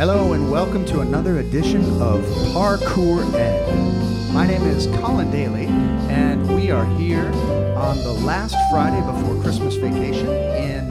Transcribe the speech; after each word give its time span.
Hello 0.00 0.32
and 0.32 0.50
welcome 0.50 0.82
to 0.86 1.00
another 1.00 1.40
edition 1.40 1.84
of 2.00 2.22
Parkour 2.54 3.22
Ed. 3.34 4.32
My 4.32 4.46
name 4.46 4.62
is 4.62 4.86
Colin 4.98 5.30
Dailey, 5.30 5.68
and 6.08 6.56
we 6.56 6.70
are 6.70 6.86
here 6.96 7.26
on 7.76 7.98
the 7.98 8.12
last 8.24 8.56
Friday 8.70 9.02
before 9.02 9.38
Christmas 9.42 9.74
vacation 9.74 10.26
in 10.26 10.88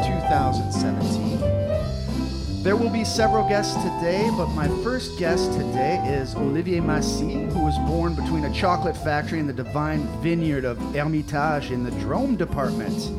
2017. 0.00 2.62
There 2.62 2.74
will 2.74 2.88
be 2.88 3.04
several 3.04 3.46
guests 3.46 3.74
today, 3.74 4.30
but 4.34 4.46
my 4.46 4.66
first 4.82 5.18
guest 5.18 5.52
today 5.52 6.02
is 6.06 6.34
Olivier 6.34 6.80
Massis, 6.80 7.52
who 7.52 7.62
was 7.62 7.76
born 7.80 8.14
between 8.14 8.46
a 8.46 8.54
chocolate 8.54 8.96
factory 8.96 9.40
and 9.40 9.48
the 9.48 9.52
divine 9.52 10.06
vineyard 10.22 10.64
of 10.64 10.78
Hermitage 10.94 11.70
in 11.70 11.84
the 11.84 11.90
Drôme 11.90 12.38
department. 12.38 13.10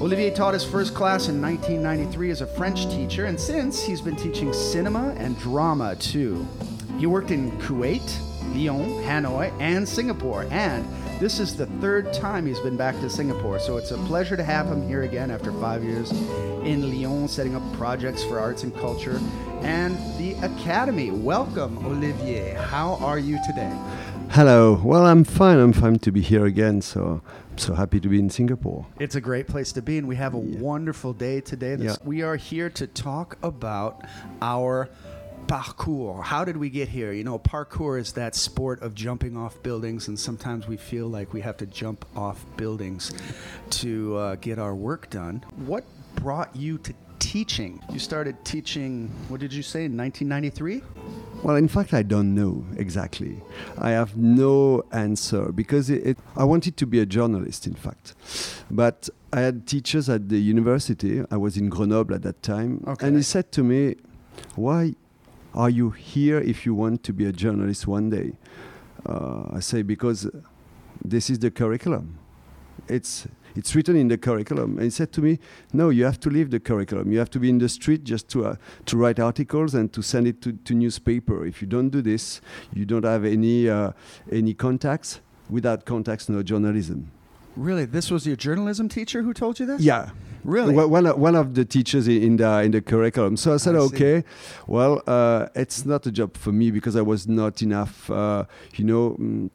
Olivier 0.00 0.30
taught 0.30 0.54
his 0.54 0.64
first 0.64 0.94
class 0.94 1.26
in 1.26 1.42
1993 1.42 2.30
as 2.30 2.40
a 2.40 2.46
French 2.46 2.86
teacher, 2.86 3.24
and 3.24 3.38
since 3.38 3.82
he's 3.82 4.00
been 4.00 4.14
teaching 4.14 4.52
cinema 4.52 5.12
and 5.18 5.36
drama 5.40 5.96
too. 5.96 6.46
He 6.98 7.06
worked 7.06 7.32
in 7.32 7.50
Kuwait, 7.58 8.08
Lyon, 8.54 9.02
Hanoi, 9.02 9.52
and 9.60 9.88
Singapore, 9.88 10.46
and 10.52 10.86
this 11.18 11.40
is 11.40 11.56
the 11.56 11.66
third 11.80 12.12
time 12.12 12.46
he's 12.46 12.60
been 12.60 12.76
back 12.76 12.94
to 13.00 13.10
Singapore, 13.10 13.58
so 13.58 13.76
it's 13.76 13.90
a 13.90 13.98
pleasure 13.98 14.36
to 14.36 14.44
have 14.44 14.68
him 14.68 14.86
here 14.86 15.02
again 15.02 15.32
after 15.32 15.50
five 15.54 15.82
years 15.82 16.12
in 16.12 16.92
Lyon, 16.92 17.26
setting 17.26 17.56
up 17.56 17.72
projects 17.72 18.22
for 18.22 18.38
arts 18.38 18.62
and 18.62 18.72
culture 18.76 19.20
and 19.62 19.98
the 20.16 20.34
Academy. 20.46 21.10
Welcome, 21.10 21.76
Olivier. 21.84 22.54
How 22.54 22.94
are 23.00 23.18
you 23.18 23.40
today? 23.44 23.76
Hello. 24.30 24.80
Well, 24.84 25.06
I'm 25.06 25.24
fine. 25.24 25.58
I'm 25.58 25.72
fine 25.72 25.98
to 25.98 26.12
be 26.12 26.20
here 26.20 26.46
again. 26.46 26.82
So 26.82 27.20
so 27.58 27.74
happy 27.74 28.00
to 28.00 28.08
be 28.08 28.18
in 28.18 28.30
Singapore. 28.30 28.86
It's 28.98 29.14
a 29.16 29.20
great 29.20 29.46
place 29.46 29.72
to 29.72 29.82
be, 29.82 29.98
and 29.98 30.06
we 30.08 30.16
have 30.16 30.34
a 30.34 30.38
Yeah. 30.38 30.58
wonderful 30.60 31.12
day 31.12 31.40
today. 31.40 31.76
Yeah. 31.78 31.96
We 32.04 32.22
are 32.22 32.36
here 32.36 32.70
to 32.70 32.86
talk 32.86 33.36
about 33.42 34.02
our 34.42 34.88
parkour. 35.46 36.22
How 36.22 36.44
did 36.44 36.56
we 36.56 36.68
get 36.70 36.88
here? 36.88 37.12
You 37.12 37.24
know, 37.24 37.38
parkour 37.38 37.98
is 37.98 38.12
that 38.12 38.34
sport 38.34 38.82
of 38.82 38.94
jumping 38.94 39.36
off 39.36 39.62
buildings, 39.62 40.08
and 40.08 40.18
sometimes 40.18 40.68
we 40.68 40.76
feel 40.76 41.08
like 41.08 41.32
we 41.32 41.40
have 41.40 41.56
to 41.58 41.66
jump 41.66 42.04
off 42.14 42.44
buildings 42.56 43.12
to 43.70 44.16
uh, 44.16 44.34
get 44.36 44.58
our 44.58 44.74
work 44.74 45.08
done. 45.10 45.42
What 45.66 45.84
brought 46.16 46.54
you 46.54 46.78
to 46.78 46.92
teaching? 47.18 47.80
You 47.90 47.98
started 47.98 48.44
teaching, 48.44 49.10
what 49.28 49.40
did 49.40 49.52
you 49.52 49.62
say, 49.62 49.86
in 49.86 49.96
1993? 49.96 50.82
Well, 51.42 51.54
in 51.56 51.68
fact, 51.68 51.94
I 51.94 52.02
don't 52.02 52.34
know 52.34 52.64
exactly. 52.76 53.40
I 53.78 53.90
have 53.90 54.16
no 54.16 54.82
answer 54.90 55.52
because 55.52 55.88
it, 55.88 56.04
it, 56.04 56.18
I 56.36 56.44
wanted 56.44 56.76
to 56.78 56.86
be 56.86 56.98
a 56.98 57.06
journalist, 57.06 57.66
in 57.66 57.74
fact. 57.74 58.14
But 58.70 59.08
I 59.32 59.40
had 59.40 59.66
teachers 59.66 60.08
at 60.08 60.28
the 60.28 60.38
university. 60.38 61.22
I 61.30 61.36
was 61.36 61.56
in 61.56 61.68
Grenoble 61.68 62.14
at 62.14 62.22
that 62.22 62.42
time. 62.42 62.82
Okay. 62.86 63.06
And 63.06 63.16
he 63.16 63.22
said 63.22 63.52
to 63.52 63.62
me, 63.62 63.96
Why 64.56 64.94
are 65.54 65.70
you 65.70 65.90
here 65.90 66.38
if 66.38 66.66
you 66.66 66.74
want 66.74 67.04
to 67.04 67.12
be 67.12 67.24
a 67.24 67.32
journalist 67.32 67.86
one 67.86 68.10
day? 68.10 68.32
Uh, 69.06 69.44
I 69.52 69.60
say, 69.60 69.82
Because 69.82 70.28
this 71.04 71.30
is 71.30 71.38
the 71.38 71.50
curriculum. 71.50 72.18
It's 72.88 73.28
it's 73.58 73.74
written 73.74 73.96
in 73.96 74.08
the 74.08 74.16
curriculum. 74.16 74.70
And 74.78 74.84
he 74.84 74.90
said 74.90 75.10
to 75.12 75.20
me, 75.20 75.32
"No, 75.72 75.90
you 75.90 76.04
have 76.04 76.18
to 76.20 76.30
leave 76.30 76.48
the 76.50 76.60
curriculum. 76.60 77.12
You 77.12 77.18
have 77.18 77.30
to 77.30 77.40
be 77.40 77.48
in 77.48 77.58
the 77.58 77.68
street 77.68 78.04
just 78.12 78.28
to 78.32 78.38
uh, 78.46 78.54
to 78.86 78.96
write 78.96 79.18
articles 79.20 79.74
and 79.74 79.92
to 79.92 80.00
send 80.02 80.26
it 80.26 80.40
to, 80.42 80.52
to 80.52 80.74
newspaper. 80.74 81.44
If 81.46 81.60
you 81.62 81.68
don't 81.68 81.90
do 81.90 82.00
this, 82.02 82.40
you 82.72 82.84
don't 82.92 83.04
have 83.04 83.24
any 83.24 83.68
uh, 83.68 83.90
any 84.40 84.54
contacts. 84.54 85.20
Without 85.50 85.84
contacts, 85.84 86.28
no 86.28 86.42
journalism." 86.42 87.10
Really? 87.56 87.86
This 87.86 88.10
was 88.10 88.24
your 88.24 88.36
journalism 88.36 88.88
teacher 88.88 89.22
who 89.22 89.32
told 89.34 89.58
you 89.58 89.66
this? 89.66 89.80
Yeah. 89.80 90.10
Really? 90.44 90.72
One- 90.74 91.04
One, 91.20 91.34
of- 91.34 91.54
the 91.54 91.64
teachers 91.64 92.06
in 92.06 92.36
the 92.36 92.62
in 92.62 92.70
the 92.70 92.80
curriculum. 92.80 93.36
So 93.36 93.52
I 93.54 93.56
said, 93.58 93.74
I 93.74 93.78
okay, 93.78 94.22
well, 94.66 95.02
uh, 95.06 95.48
it's 95.54 95.84
not 95.84 96.06
a 96.06 96.12
job 96.12 96.36
for 96.36 96.52
me 96.52 96.70
because 96.70 96.94
I 96.94 97.02
was 97.02 97.26
not 97.26 97.60
enough, 97.62 98.08
uh, 98.10 98.44
you 98.76 98.84
know. 98.84 99.50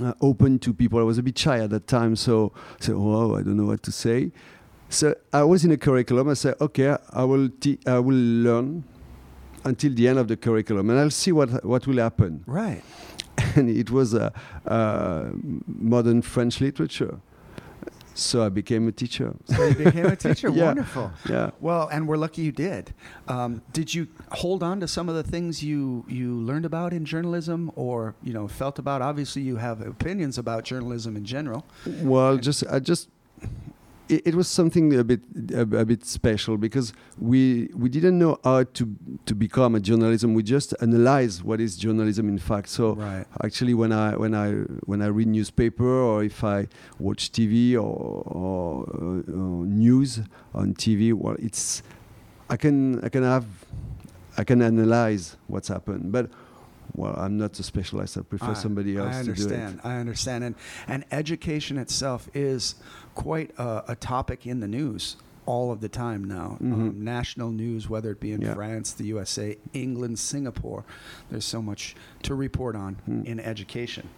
Uh, 0.00 0.12
open 0.20 0.58
to 0.60 0.72
people. 0.72 0.98
I 0.98 1.02
was 1.02 1.18
a 1.18 1.22
bit 1.22 1.38
shy 1.38 1.58
at 1.58 1.70
that 1.70 1.86
time, 1.86 2.16
so 2.16 2.52
I 2.80 2.84
said, 2.84 2.96
wow, 2.96 3.34
I 3.34 3.42
don't 3.42 3.56
know 3.56 3.66
what 3.66 3.82
to 3.84 3.92
say. 3.92 4.32
So 4.90 5.14
I 5.32 5.42
was 5.42 5.64
in 5.64 5.70
a 5.72 5.76
curriculum. 5.76 6.28
I 6.28 6.34
said, 6.34 6.54
okay, 6.60 6.96
I 7.12 7.24
will 7.24 7.48
te- 7.60 7.78
I 7.86 7.98
will 7.98 8.16
learn 8.16 8.84
until 9.64 9.92
the 9.92 10.08
end 10.08 10.18
of 10.18 10.28
the 10.28 10.36
curriculum, 10.36 10.90
and 10.90 10.98
I'll 10.98 11.10
see 11.10 11.32
what 11.32 11.64
what 11.64 11.86
will 11.86 11.98
happen. 11.98 12.44
Right. 12.46 12.82
And 13.54 13.70
it 13.70 13.90
was 13.90 14.14
uh, 14.14 14.30
uh, 14.66 15.30
modern 15.66 16.22
French 16.22 16.60
literature. 16.60 17.20
So 18.18 18.44
I 18.44 18.48
became 18.48 18.88
a 18.88 18.92
teacher. 18.92 19.32
So 19.44 19.64
you 19.64 19.74
became 19.76 20.06
a 20.06 20.16
teacher. 20.16 20.48
Yeah. 20.58 20.64
Wonderful. 20.64 21.12
Yeah. 21.28 21.50
Well, 21.60 21.88
and 21.92 22.08
we're 22.08 22.16
lucky 22.16 22.42
you 22.42 22.52
did. 22.52 22.92
Um, 23.28 23.62
did 23.72 23.94
you 23.94 24.08
hold 24.32 24.62
on 24.62 24.80
to 24.80 24.88
some 24.88 25.08
of 25.08 25.14
the 25.14 25.22
things 25.22 25.62
you 25.62 26.04
you 26.08 26.34
learned 26.34 26.64
about 26.64 26.92
in 26.92 27.04
journalism, 27.04 27.70
or 27.76 28.14
you 28.22 28.32
know 28.32 28.48
felt 28.48 28.78
about? 28.78 29.02
Obviously, 29.02 29.42
you 29.42 29.56
have 29.56 29.80
opinions 29.80 30.36
about 30.36 30.64
journalism 30.64 31.16
in 31.16 31.24
general. 31.24 31.64
Well, 31.86 32.38
just 32.38 32.64
I 32.66 32.80
just 32.80 33.08
it, 34.08 34.22
it 34.28 34.34
was 34.34 34.48
something 34.48 34.94
a 34.98 35.04
bit 35.04 35.20
a, 35.52 35.60
a 35.62 35.84
bit 35.84 36.04
special 36.04 36.56
because 36.56 36.92
we 37.18 37.68
we 37.74 37.88
didn't 37.88 38.18
know 38.18 38.38
how 38.44 38.64
to 38.64 38.96
to 39.26 39.34
become 39.34 39.74
a 39.74 39.80
journalism. 39.80 40.34
We 40.34 40.42
just 40.42 40.74
analyze 40.80 41.42
what 41.42 41.60
is 41.60 41.76
journalism 41.76 42.28
in 42.28 42.38
fact. 42.38 42.68
So 42.68 42.94
Right. 42.94 43.26
actually, 43.44 43.74
when 43.74 43.92
I 43.92 44.16
when 44.16 44.34
I 44.34 44.52
when 44.86 45.02
I 45.02 45.06
read 45.06 45.28
newspaper 45.28 45.84
or 45.88 46.24
if 46.24 46.42
I 46.44 46.68
watch 46.98 47.30
TV 47.32 47.74
or, 47.74 47.78
or, 47.78 48.84
uh, 48.88 49.32
uh, 49.32 49.64
news 49.64 50.20
on 50.54 50.74
TV, 50.74 51.12
well, 51.12 51.36
it's 51.38 51.82
I 52.50 52.56
can 52.56 53.04
I 53.04 53.08
can 53.08 53.22
have 53.22 53.44
I 54.36 54.44
can 54.44 54.62
analyze 54.62 55.36
what's 55.48 55.68
happened, 55.68 56.12
but. 56.12 56.30
Well, 56.94 57.14
I'm 57.18 57.36
not 57.36 57.56
a 57.60 57.62
specialist. 57.62 58.16
I 58.16 58.22
prefer 58.22 58.52
I- 58.52 58.54
somebody 58.54 58.96
else 58.96 59.16
I 59.16 59.22
to 59.24 59.24
do 59.26 59.30
it. 59.32 59.52
understand. 59.52 59.80
I 59.84 59.96
understand. 59.98 60.42
And 60.44 60.54
and 60.88 61.04
education 61.12 61.76
itself 61.76 62.28
is 62.34 62.76
quite 63.18 63.50
a, 63.58 63.82
a 63.92 63.96
topic 63.96 64.46
in 64.46 64.60
the 64.60 64.68
news 64.68 65.16
all 65.44 65.72
of 65.72 65.80
the 65.80 65.88
time 65.88 66.22
now. 66.24 66.56
Mhm. 66.62 66.72
Um, 66.72 67.04
national 67.04 67.50
news, 67.50 67.88
whether 67.88 68.10
it 68.12 68.20
be 68.20 68.30
in 68.32 68.40
Yeah. 68.42 68.54
France, 68.54 68.92
the 68.92 69.04
USA, 69.06 69.56
England, 69.72 70.18
Singapore, 70.20 70.84
there's 71.30 71.44
so 71.44 71.60
much 71.60 71.96
to 72.22 72.34
report 72.34 72.76
on 72.76 72.94
Hmm. 73.06 73.22
in 73.24 73.40
education. 73.40 74.08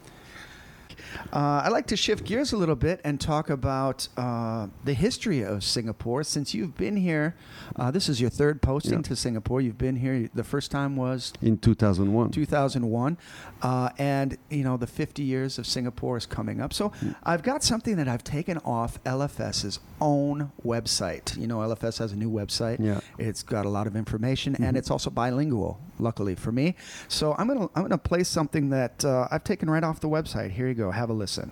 Uh, 1.32 1.62
I'd 1.64 1.72
like 1.72 1.86
to 1.88 1.96
shift 1.96 2.24
gears 2.24 2.52
a 2.52 2.56
little 2.56 2.76
bit 2.76 3.00
and 3.04 3.20
talk 3.20 3.50
about 3.50 4.08
uh, 4.16 4.68
the 4.84 4.94
history 4.94 5.42
of 5.42 5.62
Singapore. 5.64 6.22
Since 6.24 6.54
you've 6.54 6.76
been 6.76 6.96
here, 6.96 7.34
uh, 7.76 7.90
this 7.90 8.08
is 8.08 8.20
your 8.20 8.30
third 8.30 8.62
posting 8.62 8.94
Yeah. 8.98 9.02
to 9.02 9.16
Singapore. 9.16 9.60
You've 9.60 9.78
been 9.78 9.96
here. 9.96 10.28
The 10.34 10.44
first 10.44 10.70
time 10.70 10.96
was 10.96 11.32
In 11.42 11.58
2001. 11.58 12.30
2001 12.30 13.16
uh, 13.62 13.90
and 13.98 14.36
you 14.50 14.64
know 14.64 14.76
the 14.76 14.86
50 14.86 15.22
years 15.22 15.58
of 15.58 15.66
singapore 15.66 16.16
is 16.16 16.26
coming 16.26 16.60
up 16.60 16.72
so 16.72 16.88
Hmm. 16.88 17.10
i've 17.22 17.42
got 17.42 17.62
something 17.62 17.96
that 17.96 18.08
i've 18.08 18.24
taken 18.24 18.58
off 18.58 19.02
lfs's 19.04 19.78
own 20.00 20.50
website 20.64 21.36
you 21.36 21.46
know 21.46 21.58
lfs 21.58 21.98
has 21.98 22.12
a 22.12 22.16
new 22.16 22.30
website 22.30 22.78
Yeah. 22.80 23.00
it's 23.18 23.42
got 23.42 23.66
a 23.66 23.68
lot 23.68 23.86
of 23.86 23.94
information 23.96 24.54
and 24.56 24.74
Mhm. 24.74 24.78
it's 24.78 24.90
also 24.90 25.10
bilingual 25.10 25.78
luckily 25.98 26.34
for 26.34 26.52
me 26.52 26.74
so 27.08 27.34
i'm 27.38 27.46
gonna 27.48 27.68
i'm 27.74 27.82
gonna 27.82 27.98
play 27.98 28.22
something 28.24 28.70
that 28.70 29.04
uh, 29.04 29.28
i've 29.30 29.44
taken 29.44 29.68
right 29.68 29.84
off 29.84 30.00
the 30.00 30.08
website 30.08 30.50
here 30.52 30.68
you 30.68 30.74
go 30.74 30.90
have 30.90 31.10
a 31.10 31.12
listen 31.14 31.50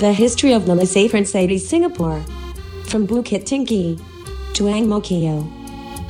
The 0.00 0.12
history 0.12 0.52
of 0.52 0.66
the 0.66 0.74
Lycée 0.74 1.08
Français 1.08 1.46
de 1.48 1.56
Singapore. 1.56 2.20
From 2.86 3.06
Bukit 3.06 3.44
Tinggi 3.44 4.00
to 4.54 4.66
Ang 4.68 4.88
Mo 4.88 5.00
Kio. 5.00 5.46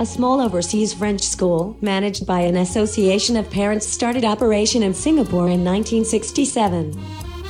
A 0.01 0.07
small 0.07 0.41
overseas 0.41 0.93
French 0.95 1.21
school, 1.21 1.77
managed 1.83 2.27
by 2.27 2.41
an 2.41 2.57
association 2.57 3.37
of 3.37 3.49
parents, 3.51 3.87
started 3.87 4.25
operation 4.25 4.83
in 4.83 4.95
Singapore 4.95 5.49
in 5.51 5.63
1967. 5.63 6.93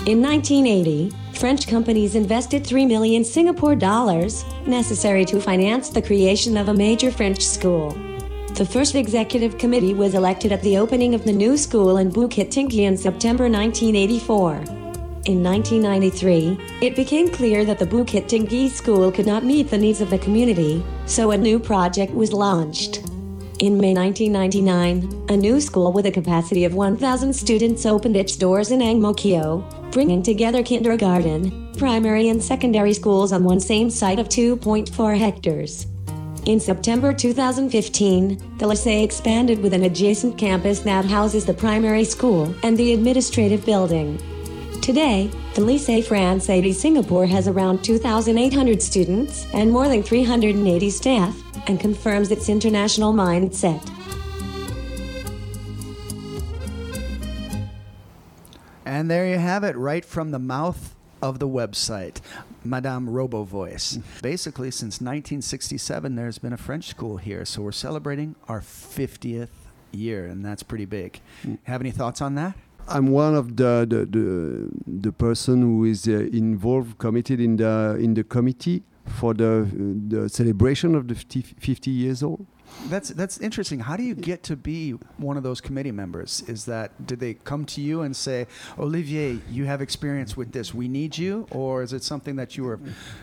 In 0.06 0.20
1980, 0.20 1.12
French 1.36 1.66
companies 1.66 2.14
invested 2.14 2.64
3 2.64 2.86
million 2.86 3.24
Singapore 3.24 3.74
dollars, 3.74 4.44
necessary 4.66 5.24
to 5.24 5.40
finance 5.40 5.88
the 5.88 6.00
creation 6.00 6.56
of 6.56 6.68
a 6.68 6.74
major 6.74 7.10
French 7.10 7.42
school. 7.42 7.90
The 8.54 8.64
first 8.64 8.94
executive 8.94 9.58
committee 9.58 9.94
was 9.94 10.14
elected 10.14 10.52
at 10.52 10.62
the 10.62 10.78
opening 10.78 11.12
of 11.12 11.24
the 11.24 11.32
new 11.32 11.56
school 11.56 11.96
in 11.96 12.12
Bukit 12.12 12.50
Tinggi 12.50 12.84
in 12.84 12.96
September 12.96 13.44
1984. 13.50 14.52
In 15.26 15.42
1993, 15.42 16.58
it 16.80 16.94
became 16.94 17.28
clear 17.28 17.64
that 17.64 17.80
the 17.80 17.86
Bukit 17.86 18.28
Tinggi 18.28 18.70
School 18.70 19.10
could 19.10 19.26
not 19.26 19.44
meet 19.44 19.70
the 19.70 19.78
needs 19.78 20.00
of 20.00 20.10
the 20.10 20.18
community, 20.18 20.84
so 21.06 21.32
a 21.32 21.36
new 21.36 21.58
project 21.58 22.14
was 22.14 22.32
launched. 22.32 22.98
In 23.58 23.78
May 23.78 23.94
1999, 23.94 25.26
a 25.30 25.36
new 25.36 25.60
school 25.60 25.92
with 25.92 26.06
a 26.06 26.12
capacity 26.12 26.64
of 26.64 26.74
1,000 26.74 27.32
students 27.32 27.86
opened 27.86 28.16
its 28.16 28.36
doors 28.36 28.70
in 28.70 28.82
Ang 28.82 29.00
Mo 29.00 29.14
Kio, 29.14 29.64
bringing 29.94 30.24
together 30.24 30.62
kindergarten, 30.62 31.72
primary 31.78 32.28
and 32.28 32.42
secondary 32.42 32.92
schools 32.92 33.32
on 33.32 33.44
one 33.44 33.60
same 33.60 33.88
site 33.88 34.18
of 34.18 34.28
2.4 34.28 35.16
hectares. 35.16 35.86
In 36.46 36.58
September 36.58 37.14
2015, 37.14 38.58
the 38.58 38.66
Lycée 38.66 39.04
expanded 39.04 39.62
with 39.62 39.72
an 39.72 39.84
adjacent 39.84 40.36
campus 40.36 40.80
that 40.80 41.04
houses 41.04 41.46
the 41.46 41.54
primary 41.54 42.04
school 42.04 42.52
and 42.64 42.76
the 42.76 42.92
administrative 42.92 43.64
building. 43.64 44.18
Today, 44.82 45.30
the 45.54 45.62
Lycée 45.62 46.04
Français 46.04 46.60
de 46.60 46.72
Singapore 46.72 47.24
has 47.26 47.46
around 47.46 47.84
2,800 47.84 48.82
students 48.82 49.46
and 49.54 49.70
more 49.70 49.88
than 49.88 50.02
380 50.02 50.90
staff, 50.90 51.40
and 51.66 51.80
confirms 51.80 52.30
its 52.30 52.48
international 52.48 53.14
mindset. 53.14 53.93
And 58.94 59.10
there 59.10 59.26
you 59.26 59.38
have 59.38 59.64
it, 59.64 59.76
right 59.76 60.04
from 60.04 60.30
the 60.30 60.38
mouth 60.38 60.94
of 61.20 61.40
the 61.40 61.48
website, 61.48 62.20
Madame 62.64 63.10
Robo 63.10 63.42
Voice. 63.42 63.98
Basically, 64.22 64.70
since 64.70 65.00
1967, 65.00 66.14
there's 66.14 66.38
been 66.38 66.52
a 66.52 66.56
French 66.56 66.86
school 66.90 67.16
here, 67.16 67.44
so 67.44 67.62
we're 67.62 67.72
celebrating 67.72 68.36
our 68.46 68.60
50th 68.60 69.48
year, 69.90 70.26
and 70.26 70.44
that's 70.44 70.62
pretty 70.62 70.84
big. 70.84 71.20
Have 71.64 71.80
any 71.80 71.90
thoughts 71.90 72.22
on 72.22 72.36
that? 72.36 72.54
I'm 72.86 73.08
one 73.08 73.34
of 73.34 73.56
the 73.56 73.84
the 73.90 74.06
the, 74.06 74.70
the 74.86 75.10
person 75.10 75.62
who 75.62 75.84
is 75.86 76.06
uh, 76.06 76.30
involved, 76.30 76.96
committed 76.98 77.40
in 77.40 77.56
the 77.56 77.96
in 77.98 78.14
the 78.14 78.22
committee 78.22 78.84
for 79.18 79.34
the 79.34 79.66
the 80.08 80.28
celebration 80.28 80.94
of 80.94 81.08
the 81.08 81.16
50, 81.16 81.42
50 81.42 81.90
years 81.90 82.22
old. 82.22 82.46
That's 82.88 83.08
that's 83.10 83.38
interesting. 83.38 83.80
How 83.80 83.96
do 83.96 84.02
you 84.02 84.14
get 84.14 84.42
to 84.44 84.56
be 84.56 84.92
one 85.16 85.36
of 85.38 85.42
those 85.42 85.60
committee 85.60 85.90
members? 85.92 86.42
Is 86.46 86.66
that 86.66 87.06
did 87.06 87.18
they 87.20 87.34
come 87.34 87.64
to 87.66 87.80
you 87.80 88.02
and 88.02 88.14
say, 88.14 88.46
Olivier, 88.78 89.38
you 89.50 89.64
have 89.64 89.80
experience 89.80 90.36
with 90.36 90.52
this, 90.52 90.74
we 90.74 90.86
need 90.88 91.16
you, 91.16 91.46
or 91.50 91.82
is 91.82 91.92
it 91.92 92.02
something 92.02 92.36
that 92.36 92.56
you 92.58 92.64
were 92.64 92.78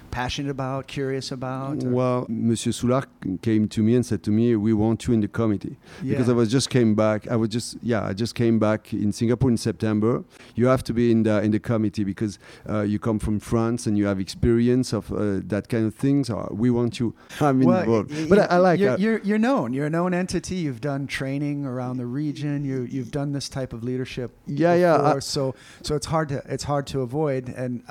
passionate 0.10 0.50
about, 0.50 0.88
curious 0.88 1.32
about? 1.32 1.84
or- 1.84 1.90
Well, 1.90 2.26
Monsieur 2.28 2.72
Soulard 2.72 3.06
came 3.42 3.68
to 3.70 3.82
me 3.84 3.96
and 3.96 4.06
said 4.06 4.22
to 4.24 4.32
me, 4.32 4.56
"We 4.56 4.74
want 4.74 5.08
you 5.08 5.14
in 5.14 5.22
the 5.22 5.28
committee." 5.28 5.76
Because 6.04 6.30
I 6.30 6.34
was 6.34 6.50
just 6.52 6.70
came 6.70 6.96
back. 6.96 7.28
I 7.28 7.36
was 7.36 7.50
just 7.50 7.78
yeah, 7.82 8.04
I 8.06 8.14
just 8.14 8.36
came 8.36 8.60
back 8.60 8.94
in 8.94 9.12
Singapore 9.12 9.50
in 9.50 9.58
September. 9.58 10.24
You 10.56 10.68
have 10.68 10.84
to 10.86 10.94
be 10.94 11.12
in 11.12 11.24
the 11.24 11.42
in 11.44 11.52
the 11.52 11.60
committee 11.60 12.04
because 12.04 12.40
uh, 12.70 12.82
you 12.82 13.00
come 13.00 13.20
from 13.20 13.40
France 13.40 13.88
and 13.88 13.98
you 13.98 14.06
have 14.08 14.20
experience 14.20 14.94
of 14.94 15.12
uh, 15.12 15.42
that 15.48 15.68
kind 15.70 15.86
of 15.86 15.96
things. 15.96 16.30
Uh, 16.30 16.48
we 16.52 16.70
want 16.70 17.00
you. 17.00 17.14
I'm 17.40 17.60
Well, 17.62 17.80
involved, 17.82 18.30
but 18.30 18.40
I, 18.40 18.46
I 18.56 18.58
like. 18.58 18.80
you're, 18.80 18.98
you're 18.98 19.20
you're 19.20 19.38
known. 19.50 19.74
You're 19.74 19.88
a 19.88 19.90
known 19.90 20.14
entity. 20.14 20.56
You've 20.56 20.82
done 20.82 21.08
training 21.08 21.66
around 21.66 21.98
the 21.98 22.06
region. 22.06 22.66
You 22.66 22.84
you've 22.84 23.12
done 23.12 23.32
this 23.32 23.50
type 23.50 23.74
of 23.74 23.84
leadership. 23.84 24.32
Yeah, 24.48 24.74
yeah, 24.76 25.02
I- 25.02 25.20
so 25.20 25.56
so 25.84 25.96
it's 25.96 26.08
hard 26.08 26.30
to 26.30 26.42
it's 26.48 26.64
hard 26.66 26.88
to 26.88 27.02
avoid. 27.02 27.50
And 27.50 27.84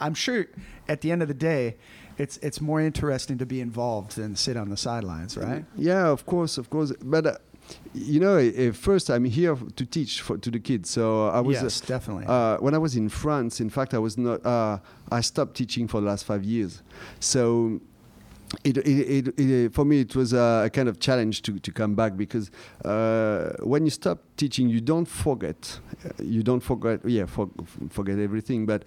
I'm 0.00 0.14
sure 0.14 0.46
at 0.88 1.00
the 1.02 1.12
end 1.12 1.22
of 1.22 1.28
the 1.28 1.34
day, 1.34 1.76
it's 2.20 2.36
it's 2.38 2.60
more 2.60 2.80
interesting 2.80 3.38
to 3.38 3.46
be 3.46 3.60
involved 3.60 4.16
than 4.16 4.36
sit 4.36 4.56
on 4.56 4.68
the 4.68 4.76
sidelines, 4.76 5.36
right? 5.36 5.64
Yeah, 5.76 6.06
of 6.08 6.26
course, 6.26 6.58
of 6.58 6.68
course. 6.68 6.92
But 7.02 7.26
uh, 7.26 7.36
you 7.94 8.20
know, 8.20 8.36
uh, 8.38 8.72
first 8.72 9.10
I'm 9.10 9.24
here 9.24 9.56
to 9.56 9.86
teach 9.86 10.20
for, 10.20 10.36
to 10.38 10.50
the 10.50 10.60
kids. 10.60 10.90
So 10.90 11.28
I 11.28 11.40
was. 11.40 11.56
uh, 11.56 11.86
definitely. 11.86 12.26
Uh, 12.26 12.58
when 12.58 12.74
I 12.74 12.78
was 12.78 12.96
in 12.96 13.08
France, 13.08 13.60
in 13.60 13.70
fact, 13.70 13.94
I 13.94 13.98
was 13.98 14.18
not. 14.18 14.44
Uh, 14.44 14.78
I 15.10 15.22
stopped 15.22 15.54
teaching 15.54 15.88
for 15.88 16.00
the 16.00 16.06
last 16.06 16.24
five 16.24 16.44
years. 16.44 16.82
So. 17.20 17.80
It, 18.64 18.78
it, 18.78 18.88
it, 18.88 19.40
it, 19.40 19.72
for 19.72 19.84
me, 19.84 20.00
it 20.00 20.16
was 20.16 20.32
a, 20.32 20.68
kind 20.72 20.88
of 20.88 20.98
challenge 20.98 21.42
to, 21.42 21.60
to 21.60 21.70
come 21.70 21.94
back 21.94 22.16
because 22.16 22.50
uh, 22.84 23.52
when 23.62 23.84
you 23.84 23.90
stop 23.90 24.24
teaching, 24.36 24.68
you 24.68 24.80
don't 24.80 25.04
forget. 25.04 25.78
Uh, 26.04 26.08
you 26.20 26.42
don't 26.42 26.58
forget. 26.58 26.98
Yeah, 27.04 27.26
for, 27.26 27.48
forget 27.90 28.18
everything. 28.18 28.66
But 28.66 28.82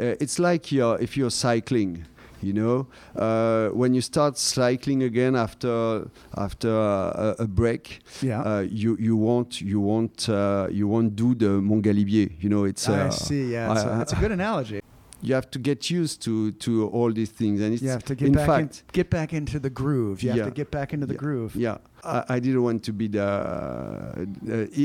uh, 0.00 0.16
it's 0.18 0.40
like 0.40 0.72
you're, 0.72 0.98
if 1.00 1.16
you're 1.16 1.30
cycling. 1.30 2.04
You 2.44 2.52
know, 2.52 2.86
uh, 3.16 3.68
when 3.70 3.94
you 3.94 4.00
start 4.02 4.36
cycling 4.38 5.02
again 5.02 5.34
after 5.36 6.08
after 6.36 6.68
a, 6.70 7.34
a 7.38 7.46
break, 7.46 8.00
Yeah. 8.22 8.42
uh, 8.42 8.60
you 8.60 8.96
you 9.00 9.16
won't 9.16 9.60
you 9.60 9.80
won't 9.80 10.28
uh, 10.28 10.68
you 10.70 10.86
won't 10.88 11.16
do 11.16 11.34
the 11.34 11.60
Mont 11.60 11.82
Galibier. 11.84 12.30
You 12.40 12.48
know, 12.50 12.64
it's. 12.64 12.88
I 12.88 13.06
uh, 13.06 13.10
see. 13.10 13.52
Yeah, 13.52 13.72
it's, 13.72 13.84
a, 13.84 14.00
it's 14.02 14.12
a 14.12 14.16
good 14.16 14.32
analogy. 14.32 14.80
you 15.22 15.34
have 15.34 15.50
to 15.50 15.58
get 15.58 15.90
used 15.90 16.20
to 16.22 16.52
to 16.52 16.88
all 16.88 17.10
these 17.12 17.30
things, 17.30 17.60
and 17.60 17.72
it's 17.74 17.82
You 17.82 17.90
have 17.90 18.04
to 18.04 18.14
get 18.14 18.28
in 18.28 18.34
back 18.34 18.48
in, 18.60 18.68
fact. 18.68 18.82
get 18.92 19.10
back 19.10 19.32
into 19.32 19.58
the 19.58 19.70
groove. 19.70 20.22
You 20.22 20.30
have 20.30 20.38
Yeah. 20.38 20.44
to 20.44 20.50
get 20.50 20.70
back 20.70 20.92
into 20.92 21.06
the 21.06 21.14
Yeah. 21.14 21.20
groove. 21.24 21.56
yeah, 21.56 21.78
I, 22.04 22.36
I 22.36 22.40
didn't 22.40 22.62
want 22.62 22.82
to 22.84 22.92
be 22.92 23.08
the 23.08 23.24
uh, 23.24 24.24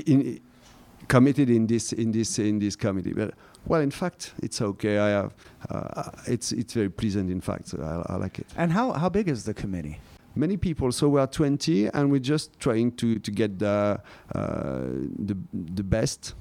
in, 0.06 0.40
committed 1.08 1.50
in 1.50 1.68
this 1.68 1.94
in 1.94 2.12
this 2.12 2.40
in 2.40 2.60
this 2.60 2.76
committee, 2.76 3.14
but 3.14 3.34
well, 3.66 3.82
in 3.82 3.92
fact, 3.92 4.34
it's 4.42 4.62
okay. 4.62 4.98
I 4.98 5.10
have 5.10 5.36
uh, 5.70 6.12
it's 6.28 6.52
it's 6.52 6.74
very 6.74 6.90
pleasant. 6.90 7.30
In 7.30 7.42
fact, 7.42 7.70
so 7.70 7.78
I, 7.82 8.14
I 8.14 8.16
like 8.18 8.40
it. 8.40 8.48
And 8.58 8.72
how 8.72 8.92
how 8.94 9.10
big 9.10 9.28
is 9.30 9.44
the 9.44 9.54
committee? 9.54 10.00
Many 10.36 10.58
people, 10.58 10.92
so 10.92 11.10
we 11.10 11.20
are 11.20 11.28
20, 11.28 11.88
and 11.88 12.12
we're 12.12 12.20
just 12.20 12.60
trying 12.60 12.92
to 12.94 13.20
to 13.20 13.32
get 13.32 13.60
the 13.60 14.00
uh, 14.36 14.82
the 15.18 15.38
the 15.54 15.84
best. 15.84 16.36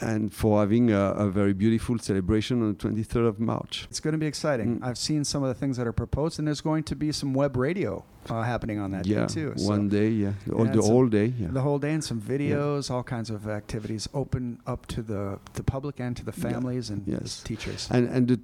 And 0.00 0.32
for 0.32 0.60
having 0.60 0.90
a, 0.90 1.12
a 1.12 1.30
very 1.30 1.52
beautiful 1.52 1.98
celebration 1.98 2.62
on 2.62 2.74
the 2.74 2.88
23rd 2.88 3.26
of 3.26 3.40
March. 3.40 3.86
It's 3.90 4.00
going 4.00 4.12
to 4.12 4.18
be 4.18 4.26
exciting. 4.26 4.80
Mm. 4.80 4.86
I've 4.86 4.98
seen 4.98 5.24
some 5.24 5.42
of 5.42 5.48
the 5.48 5.54
things 5.54 5.76
that 5.76 5.86
are 5.86 5.92
proposed, 5.92 6.38
and 6.38 6.48
there's 6.48 6.60
going 6.60 6.84
to 6.84 6.96
be 6.96 7.12
some 7.12 7.34
web 7.34 7.56
radio 7.56 8.04
uh, 8.30 8.42
happening 8.42 8.78
on 8.78 8.90
that 8.92 9.06
yeah, 9.06 9.26
day 9.26 9.34
too. 9.34 9.52
So 9.56 9.68
one 9.68 9.88
day, 9.88 10.08
yeah, 10.08 10.32
all 10.52 10.64
the 10.64 10.82
whole 10.82 11.06
day, 11.06 11.26
yeah. 11.38 11.48
the 11.50 11.60
whole 11.60 11.78
day, 11.78 11.92
and 11.92 12.02
some 12.02 12.20
videos, 12.20 12.90
all 12.90 13.02
kinds 13.02 13.30
of 13.30 13.48
activities 13.48 14.08
open 14.14 14.60
up 14.66 14.86
to 14.86 15.02
the 15.02 15.38
the 15.54 15.62
public 15.62 16.00
and 16.00 16.16
to 16.16 16.24
the 16.24 16.32
Yeah. 16.36 16.50
families 16.52 16.90
and 16.90 17.04
the 17.06 17.20
teachers. 17.44 17.88
And 17.90 18.08
and 18.08 18.28
the, 18.28 18.40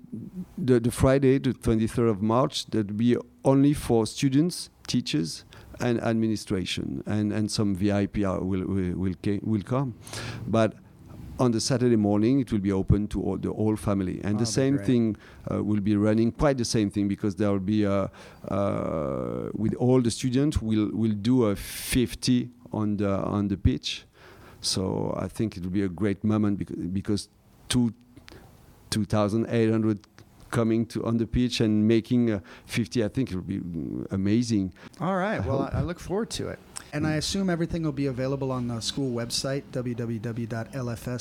the 0.58 0.80
the 0.80 0.90
Friday, 0.90 1.38
the 1.38 1.54
23rd 1.54 2.10
of 2.10 2.22
March, 2.22 2.66
that 2.66 2.88
will 2.88 2.96
be 2.96 3.16
only 3.44 3.74
for 3.74 4.06
students, 4.06 4.70
teachers, 4.86 5.44
and 5.80 6.00
administration, 6.02 7.02
and 7.06 7.32
and 7.32 7.50
some 7.50 7.74
VIP 7.74 8.18
will 8.18 8.40
will 8.44 8.94
will, 8.96 9.14
will 9.42 9.62
come, 9.62 9.94
but. 10.46 10.74
On 11.40 11.50
the 11.52 11.60
Saturday 11.60 11.96
morning, 11.96 12.40
it 12.40 12.52
will 12.52 12.60
be 12.60 12.70
open 12.72 13.06
to 13.08 13.22
all 13.22 13.38
the 13.38 13.50
whole 13.50 13.76
family, 13.76 14.20
and 14.22 14.36
Oh, 14.36 14.40
the 14.40 14.46
same 14.46 14.76
great. 14.76 14.86
thing 14.86 15.16
uh, 15.50 15.64
will 15.64 15.80
be 15.80 15.96
running. 15.96 16.32
Quite 16.32 16.58
the 16.58 16.64
same 16.66 16.90
thing 16.90 17.08
because 17.08 17.34
there 17.36 17.50
will 17.50 17.58
be 17.76 17.86
uh, 17.86 18.08
uh, 18.48 19.48
with 19.54 19.74
all 19.76 20.02
the 20.02 20.10
students. 20.10 20.60
We'll 20.60 20.90
we'll 20.92 21.16
do 21.32 21.44
a 21.46 21.56
50 21.56 22.50
on 22.72 22.96
the 22.98 23.08
on 23.36 23.48
the 23.48 23.56
pitch, 23.56 24.04
so 24.60 25.14
I 25.24 25.28
think 25.28 25.56
it 25.56 25.62
will 25.64 25.70
be 25.72 25.82
a 25.82 25.88
great 25.88 26.22
moment 26.24 26.58
because 26.58 26.76
because 26.76 27.28
two 27.68 27.92
2,800 28.90 29.98
coming 30.50 30.84
to 30.86 31.04
on 31.06 31.16
the 31.16 31.26
pitch 31.26 31.60
and 31.60 31.86
making 31.86 32.30
uh, 32.32 32.40
50. 32.66 33.04
I 33.04 33.08
think 33.08 33.30
it 33.30 33.36
will 33.36 33.42
be 33.42 33.60
mm, 33.60 34.06
amazing. 34.10 34.72
all 35.00 35.16
right. 35.16 35.40
I 35.40 35.46
Well, 35.46 35.62
hope. 35.62 35.74
I, 35.74 35.78
I 35.78 35.82
look 35.82 36.00
forward 36.00 36.28
to 36.30 36.48
it. 36.48 36.58
And 36.92 37.06
I 37.06 37.12
assume 37.14 37.48
everything 37.50 37.82
will 37.84 37.92
be 37.92 38.06
available 38.06 38.50
on 38.50 38.66
the 38.68 38.80
school 38.80 39.12
website, 39.14 39.62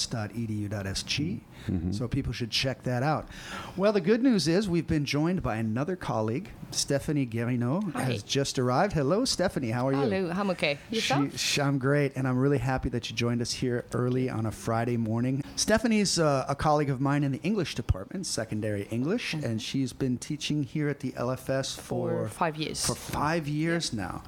www.lfs.edu.sg. 0.10 1.42
Mhm. 1.68 1.94
So 1.94 2.08
people 2.08 2.32
should 2.34 2.50
check 2.52 2.84
that 2.84 3.04
out. 3.04 3.28
Well, 3.76 3.92
the 3.92 4.00
good 4.02 4.24
news 4.24 4.48
is 4.48 4.70
we've 4.70 4.88
been 4.88 5.04
joined 5.06 5.44
by 5.44 5.58
another 5.58 5.96
colleague, 5.98 6.52
Stephanie 6.72 7.28
Guérineau, 7.28 7.92
Hi. 7.94 8.04
has 8.04 8.24
just 8.24 8.58
arrived. 8.58 8.94
Hello, 8.94 9.26
Stephanie. 9.26 9.72
How 9.72 9.88
are 9.90 9.92
you? 9.94 10.00
Hello, 10.00 10.32
I'm 10.34 10.50
okay. 10.52 10.80
Yourself? 10.90 11.32
She, 11.34 11.38
she- 11.38 11.62
I'm 11.62 11.78
great, 11.78 12.14
and 12.16 12.28
I'm 12.28 12.38
really 12.38 12.60
happy 12.60 12.88
that 12.90 13.10
you 13.10 13.16
joined 13.16 13.42
us 13.42 13.52
here 13.52 13.84
early 13.94 14.30
on 14.30 14.46
a 14.46 14.52
Friday 14.52 14.96
morning. 14.98 15.44
Stephanie's 15.58 16.18
uh, 16.18 16.46
a 16.48 16.56
colleague 16.56 16.90
of 16.90 17.02
mine 17.02 17.24
in 17.26 17.32
the 17.34 17.42
English 17.44 17.76
department, 17.76 18.26
secondary 18.26 18.84
English, 18.90 19.34
and 19.34 19.62
she's 19.62 19.92
been 19.92 20.18
teaching 20.18 20.64
here 20.64 20.88
at 20.88 21.02
the 21.02 21.12
LFS 21.12 21.76
for 21.78 22.10
For 22.24 22.30
five 22.30 22.56
years. 22.56 22.86
for 22.86 22.96
five 22.96 23.48
years 23.50 23.92
now. 23.94 24.24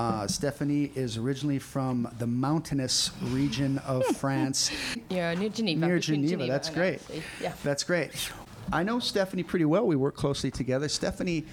Uh, 0.00 0.26
Stephanie 0.26 0.90
is 0.94 1.18
originally 1.18 1.58
from 1.58 2.08
the 2.18 2.26
mountainous 2.26 3.10
region 3.24 3.76
of 3.86 4.02
France. 4.16 4.70
yeah, 5.10 5.34
near 5.34 5.50
Geneva. 5.50 5.86
Near 5.88 5.96
between 5.96 6.26
Geneva, 6.26 6.50
that's 6.50 6.70
great. 6.70 7.02
Yeah. 7.38 7.52
That's 7.62 7.84
great. 7.84 8.32
I 8.72 8.82
know 8.82 8.98
Stephanie 8.98 9.42
pretty 9.42 9.66
well. 9.66 9.86
We 9.86 9.96
work 9.96 10.16
closely 10.16 10.50
together. 10.50 10.88
Stephanie, 10.88 11.44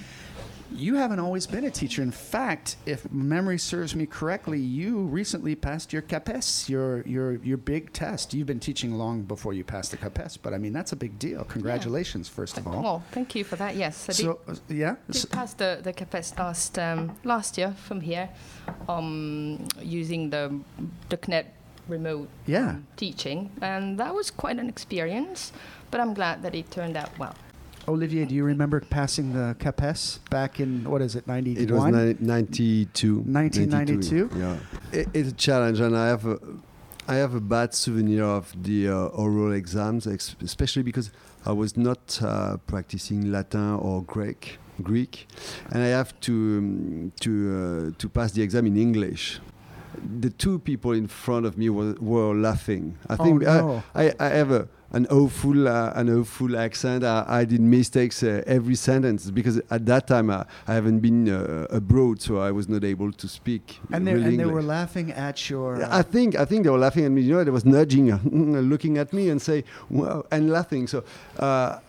you 0.74 0.96
haven't 0.96 1.20
always 1.20 1.48
been 1.48 1.64
a 1.66 1.72
teacher. 1.72 2.02
In 2.02 2.12
fact, 2.12 2.76
if 2.86 3.10
memory 3.12 3.58
serves 3.58 3.96
me 3.96 4.06
correctly, 4.06 4.60
you 4.60 5.00
recently 5.00 5.56
passed 5.56 5.94
your 5.94 6.02
CAPES, 6.02 6.70
your 6.70 7.02
your 7.08 7.36
your 7.44 7.58
big 7.58 7.94
test. 7.94 8.34
You've 8.34 8.48
been 8.48 8.60
teaching 8.60 8.98
long 8.98 9.24
before 9.24 9.54
you 9.54 9.64
passed 9.64 9.92
the 9.92 9.98
CAPES, 9.98 10.38
but 10.38 10.54
I 10.54 10.58
mean 10.58 10.74
that's 10.74 10.92
a 10.92 10.96
big 10.96 11.18
deal. 11.20 11.44
Congratulations, 11.46 12.28
first 12.30 12.58
of 12.58 12.68
all. 12.68 12.82
Well, 12.84 13.04
thank 13.12 13.36
you 13.36 13.44
for 13.44 13.56
that. 13.58 13.76
Yes, 13.76 14.10
I 14.10 14.14
did, 14.14 14.26
So 14.26 14.40
uh, 14.48 14.56
yeah, 14.70 14.96
did 15.08 15.16
S- 15.16 15.26
pass 15.26 15.54
the 15.54 15.80
the 15.82 15.94
CAPES 15.94 16.38
last 16.38 16.78
um, 16.80 17.16
last 17.24 17.58
year 17.58 17.74
from 17.88 18.02
here, 18.02 18.30
um, 18.90 19.66
using 19.82 20.30
the 20.30 20.60
the 21.10 21.18
CNED 21.18 21.46
remote 21.88 22.28
Yeah. 22.46 22.70
um, 22.72 22.88
teaching, 22.98 23.50
and 23.62 23.98
that 24.00 24.14
was 24.14 24.30
quite 24.32 24.60
an 24.60 24.68
experience. 24.68 25.54
But 25.90 26.02
I'm 26.02 26.14
glad 26.14 26.42
that 26.44 26.54
it 26.54 26.70
turned 26.70 26.98
out 26.98 27.18
well. 27.18 27.34
Olivier, 27.88 28.26
do 28.26 28.36
you 28.36 28.44
remember 28.44 28.82
passing 28.82 29.34
the 29.34 29.56
CAPES 29.60 30.20
back 30.30 30.60
in 30.60 30.84
what 30.90 31.02
is 31.02 31.16
it, 31.16 31.26
ninety 31.28 31.54
It 31.58 31.72
was 31.72 31.86
ni- 31.86 32.16
92. 32.20 33.22
1992? 33.22 34.30
Yeah. 34.38 34.58
It, 34.92 35.08
it's 35.14 35.30
a 35.30 35.34
challenge, 35.34 35.80
and 35.80 35.96
I 35.96 36.08
have 36.08 36.26
a, 36.26 36.38
I 37.08 37.16
have 37.16 37.34
a 37.34 37.40
bad 37.40 37.74
souvenir 37.74 38.26
of 38.26 38.54
the 38.62 38.90
uh, 38.90 38.96
oral 39.16 39.54
exams, 39.54 40.06
ex- 40.06 40.36
especially 40.42 40.84
because 40.84 41.12
I 41.46 41.54
was 41.54 41.78
not 41.78 42.20
uh, 42.22 42.58
practicing 42.68 43.32
Latin 43.32 43.76
or 43.76 44.04
Greek, 44.04 44.60
Greek, 44.84 45.28
and 45.72 45.82
I 45.82 45.88
have 45.88 46.20
to 46.22 46.34
um, 46.34 47.12
to 47.22 47.32
uh, 47.94 47.98
to 48.00 48.10
pass 48.10 48.34
the 48.34 48.42
exam 48.42 48.66
in 48.68 48.76
English. 48.76 49.40
the 50.22 50.30
two 50.30 50.60
people 50.60 50.92
in 50.92 51.08
front 51.08 51.44
of 51.46 51.58
me 51.58 51.70
were, 51.70 51.96
were 52.00 52.36
laughing. 52.36 52.96
I 53.10 53.16
Oh, 53.18 53.24
think 53.24 53.42
no. 53.42 53.82
I, 53.96 54.10
I, 54.10 54.14
I 54.20 54.30
have 54.30 54.52
a, 54.52 54.68
an 54.92 55.06
awful 55.08 55.68
uh, 55.68 55.92
an 55.96 56.10
awful 56.10 56.58
accent. 56.58 57.04
I, 57.04 57.26
I 57.28 57.46
did 57.46 57.62
mistakes 57.62 58.24
uh, 58.24 58.44
every 58.48 58.76
sentence 58.76 59.30
because 59.30 59.58
at 59.70 59.86
that 59.86 60.08
time 60.08 60.30
I, 60.30 60.46
I 60.68 60.74
haven't 60.74 61.00
been 61.00 61.30
uh, 61.30 61.68
abroad, 61.70 62.22
so 62.22 62.38
I 62.40 62.52
was 62.52 62.70
not 62.70 62.84
able 62.84 63.12
to 63.12 63.28
speak. 63.28 63.80
And 63.92 64.08
they, 64.08 64.14
and 64.14 64.40
they 64.40 64.46
were 64.46 64.62
laughing 64.62 65.12
at 65.12 65.50
your. 65.50 65.84
uh, 65.84 65.90
I 65.92 66.02
think 66.04 66.36
I 66.36 66.46
think 66.46 66.64
they 66.64 66.70
were 66.70 66.78
laughing 66.78 67.06
at 67.06 67.12
me. 67.12 67.22
You 67.22 67.34
know, 67.34 67.44
they 67.44 67.52
was 67.52 67.66
nudging, 67.66 68.08
looking 68.70 68.98
at 68.98 69.12
me 69.12 69.30
and 69.30 69.42
say, 69.42 69.64
"Wow," 69.90 70.26
and 70.32 70.50
laughing. 70.50 70.88
So, 70.88 71.04
uh, 71.38 71.80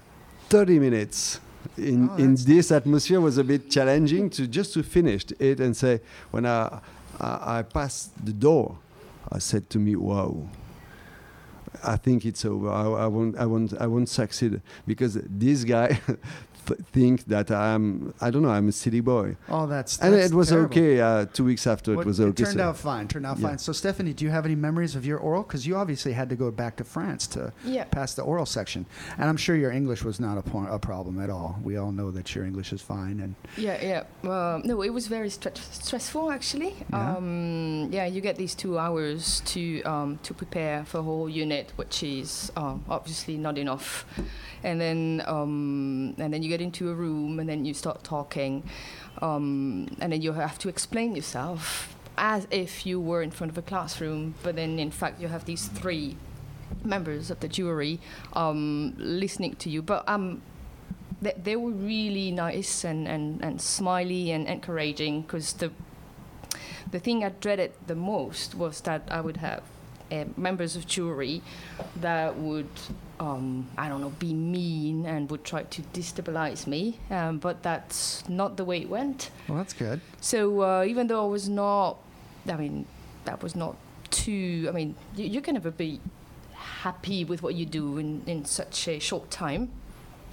thirty 0.48 0.78
minutes 0.78 1.40
in 1.76 2.08
Oh, 2.10 2.16
in 2.16 2.34
this 2.34 2.72
atmosphere 2.72 3.20
was 3.20 3.38
a 3.38 3.44
bit 3.44 3.70
challenging 3.70 4.30
to 4.30 4.46
just 4.46 4.72
to 4.74 4.82
finish 4.82 5.26
it 5.38 5.60
and 5.60 5.76
say 5.76 6.00
when 6.30 6.46
I 6.46 6.80
I, 7.20 7.58
I 7.58 7.62
passed 7.62 8.10
the 8.24 8.32
door, 8.32 8.76
I 9.30 9.38
said 9.38 9.70
to 9.70 9.78
me, 9.78 9.94
"Wow." 9.94 10.48
I 11.82 11.96
think 11.96 12.24
it's 12.24 12.44
over. 12.44 12.70
I, 12.70 12.84
I 12.84 13.06
won't. 13.06 13.36
I 13.36 13.46
won't. 13.46 13.74
I 13.80 13.86
won't 13.86 14.08
succeed 14.08 14.60
because 14.86 15.14
this 15.24 15.64
guy 15.64 16.00
th- 16.68 16.80
think 16.92 17.24
that 17.26 17.50
I'm. 17.50 18.14
I 18.20 18.30
don't 18.30 18.42
know. 18.42 18.50
I'm 18.50 18.68
a 18.68 18.72
city 18.72 19.00
boy, 19.00 19.36
oh, 19.48 19.66
that's. 19.66 19.98
and 19.98 20.14
it 20.14 20.32
was 20.32 20.48
terrible. 20.50 20.66
okay. 20.70 21.00
Uh, 21.00 21.26
two 21.26 21.44
weeks 21.44 21.66
after, 21.66 21.94
What- 21.96 22.02
it 22.02 22.06
was 22.06 22.20
okay. 22.20 22.30
It 22.30 22.36
turned 22.36 22.58
so- 22.58 22.68
out 22.68 22.76
fine. 22.76 23.08
Turned 23.08 23.26
out 23.26 23.38
Yeah. 23.38 23.48
fine. 23.48 23.58
So, 23.58 23.72
Stephanie, 23.72 24.12
do 24.12 24.24
you 24.24 24.30
have 24.30 24.44
any 24.46 24.54
memories 24.54 24.94
of 24.94 25.04
your 25.04 25.18
oral? 25.18 25.42
Because 25.42 25.66
you 25.66 25.74
obviously 25.76 26.12
had 26.12 26.28
to 26.30 26.36
go 26.36 26.50
back 26.50 26.76
to 26.76 26.84
France 26.84 27.26
to 27.28 27.52
Yeah. 27.64 27.84
pass 27.84 28.14
the 28.14 28.22
oral 28.22 28.46
section, 28.46 28.86
and 29.18 29.28
I'm 29.28 29.36
sure 29.36 29.56
your 29.56 29.72
English 29.72 30.04
was 30.04 30.20
not 30.20 30.38
a, 30.38 30.42
po- 30.42 30.66
a 30.70 30.78
problem 30.78 31.18
at 31.20 31.30
all. 31.30 31.58
We 31.62 31.76
all 31.76 31.92
know 31.92 32.10
that 32.12 32.34
your 32.34 32.44
English 32.44 32.72
is 32.72 32.82
fine, 32.82 33.20
and 33.20 33.34
Yeah, 33.56 33.78
yeah. 33.90 34.02
Um, 34.30 34.62
no, 34.64 34.82
it 34.82 34.92
was 34.92 35.06
very 35.08 35.28
stre- 35.30 35.56
stressful 35.82 36.30
actually. 36.30 36.74
Yeah? 36.90 37.16
Um, 37.16 37.88
yeah, 37.90 38.06
you 38.06 38.20
get 38.20 38.36
these 38.36 38.54
two 38.54 38.78
hours 38.78 39.40
to 39.52 39.82
um, 39.82 40.18
to 40.22 40.34
prepare 40.34 40.84
for 40.84 40.98
a 40.98 41.02
whole 41.02 41.28
unit, 41.28 41.72
which 41.76 42.02
is 42.02 42.52
um, 42.56 42.84
obviously 42.88 43.36
not 43.36 43.56
enough. 43.58 44.04
And 44.64 44.80
then 44.80 45.22
um, 45.26 46.14
and 46.18 46.32
then 46.32 46.42
you 46.42 46.48
get 46.58 46.64
into 46.64 46.90
a 46.90 46.94
room, 46.94 47.38
and 47.38 47.48
then 47.48 47.64
you 47.64 47.74
start 47.74 48.04
talking, 48.04 48.62
um, 49.22 49.88
and 50.00 50.12
then 50.12 50.22
you 50.22 50.32
have 50.32 50.58
to 50.58 50.68
explain 50.68 51.14
yourself 51.14 51.94
as 52.16 52.46
if 52.50 52.84
you 52.84 53.00
were 53.00 53.22
in 53.22 53.30
front 53.30 53.50
of 53.52 53.58
a 53.58 53.62
classroom, 53.62 54.34
but 54.42 54.56
then 54.56 54.78
in 54.78 54.90
fact 54.90 55.20
you 55.20 55.28
have 55.28 55.44
these 55.44 55.66
three 55.68 56.16
members 56.84 57.30
of 57.30 57.38
the 57.40 57.48
jury 57.48 58.00
um, 58.32 58.94
listening 58.98 59.54
to 59.56 59.70
you. 59.70 59.82
But 59.82 60.08
um, 60.08 60.42
they, 61.22 61.34
they 61.40 61.56
were 61.56 61.70
really 61.70 62.32
nice 62.32 62.84
and, 62.84 63.06
and, 63.06 63.42
and 63.44 63.60
smiley 63.60 64.32
and 64.32 64.46
encouraging 64.48 65.22
because 65.22 65.52
the 65.54 65.70
the 66.90 66.98
thing 66.98 67.22
I 67.22 67.28
dreaded 67.28 67.72
the 67.86 67.94
most 67.94 68.54
was 68.54 68.80
that 68.82 69.02
I 69.10 69.20
would 69.20 69.36
have 69.36 69.62
uh, 70.12 70.24
members 70.36 70.76
of 70.76 70.86
jury 70.86 71.42
that 71.96 72.36
would 72.36 72.68
um, 73.20 73.68
I 73.76 73.88
don't 73.88 74.00
know 74.00 74.10
be 74.10 74.32
mean 74.32 75.06
and 75.06 75.30
would 75.30 75.44
try 75.44 75.64
to 75.64 75.82
destabilize 75.82 76.66
me 76.66 76.98
um, 77.10 77.38
but 77.38 77.62
that's 77.62 78.28
not 78.28 78.56
the 78.56 78.64
way 78.64 78.80
it 78.80 78.88
went 78.88 79.30
well, 79.48 79.58
that's 79.58 79.72
good. 79.72 80.00
so 80.20 80.60
uh, 80.62 80.84
even 80.84 81.06
though 81.08 81.24
I 81.24 81.28
was 81.28 81.48
not 81.48 81.98
I 82.48 82.56
mean 82.56 82.86
that 83.24 83.42
was 83.42 83.54
not 83.56 83.76
too 84.10 84.66
I 84.68 84.72
mean 84.72 84.94
you, 85.16 85.26
you 85.26 85.40
can 85.40 85.54
never 85.54 85.70
be 85.70 86.00
happy 86.54 87.24
with 87.24 87.42
what 87.42 87.54
you 87.54 87.66
do 87.66 87.98
in, 87.98 88.22
in 88.26 88.44
such 88.44 88.88
a 88.88 88.98
short 88.98 89.30
time 89.30 89.70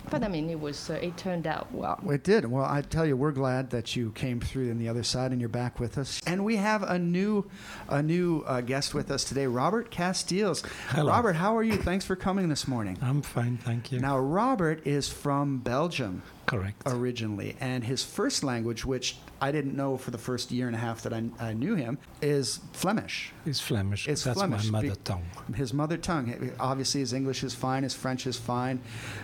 but 0.10 0.24
I 0.24 0.28
mean 0.28 0.50
it 0.50 0.60
was 0.60 0.90
uh, 0.90 0.94
it 0.94 1.18
turned 1.18 1.48
out 1.48 1.72
well 1.72 2.00
It 2.10 2.24
did. 2.24 2.46
Well, 2.46 2.66
I 2.66 2.82
tell 2.82 3.06
you, 3.06 3.18
we're 3.18 3.32
glad 3.32 3.70
that 3.72 3.96
you 3.96 4.12
came 4.12 4.40
through 4.40 4.72
on 4.72 4.78
the 4.78 4.90
other 4.90 5.04
side 5.04 5.32
and 5.32 5.40
you're 5.40 5.50
back 5.50 5.80
with 5.80 5.98
us. 5.98 6.22
And 6.26 6.44
we 6.46 6.56
have 6.58 6.84
a 6.84 6.98
new, 6.98 7.50
a 7.90 8.02
new 8.02 8.42
uh, 8.48 8.62
guest 8.62 8.94
with 8.94 9.12
us 9.12 9.24
today, 9.24 9.48
Robert 9.48 9.92
Casteels. 9.92 10.66
Hello. 10.90 11.12
Robert, 11.12 11.34
how 11.34 11.56
are 11.58 11.64
you? 11.64 11.78
Thanks 11.78 12.06
for 12.06 12.16
coming 12.16 12.50
this 12.50 12.68
morning. 12.68 12.98
I'm 13.02 13.22
fine, 13.22 13.58
thank 13.58 13.92
you. 13.92 14.00
Now, 14.00 14.18
Robert 14.18 14.86
is 14.86 15.10
from 15.10 15.60
Belgium 15.60 16.24
Correct. 16.46 16.82
originally, 16.86 17.56
and 17.60 17.84
his 17.84 18.04
first 18.04 18.44
language, 18.44 18.86
which 18.86 19.18
I 19.42 19.52
didn't 19.52 19.76
know 19.76 19.98
for 19.98 20.12
the 20.12 20.18
first 20.18 20.52
year 20.52 20.68
and 20.68 20.76
a 20.76 20.80
half 20.80 21.02
that 21.04 21.14
I, 21.14 21.24
I 21.40 21.54
knew 21.54 21.76
him, 21.76 21.98
is 22.22 22.60
Flemish. 22.74 23.34
It's 23.46 23.60
Flemish. 23.60 24.08
It's 24.08 24.24
That's 24.24 24.38
Flemish. 24.38 24.66
my 24.70 24.82
mother 24.82 24.96
tongue. 25.04 25.24
His 25.56 25.74
mother 25.74 25.98
tongue. 25.98 26.52
Obviously, 26.60 27.02
his 27.02 27.14
English 27.14 27.44
is 27.44 27.54
fine. 27.54 27.84
His 27.84 27.94
French 27.94 28.26
is 28.28 28.38
fine. 28.38 28.80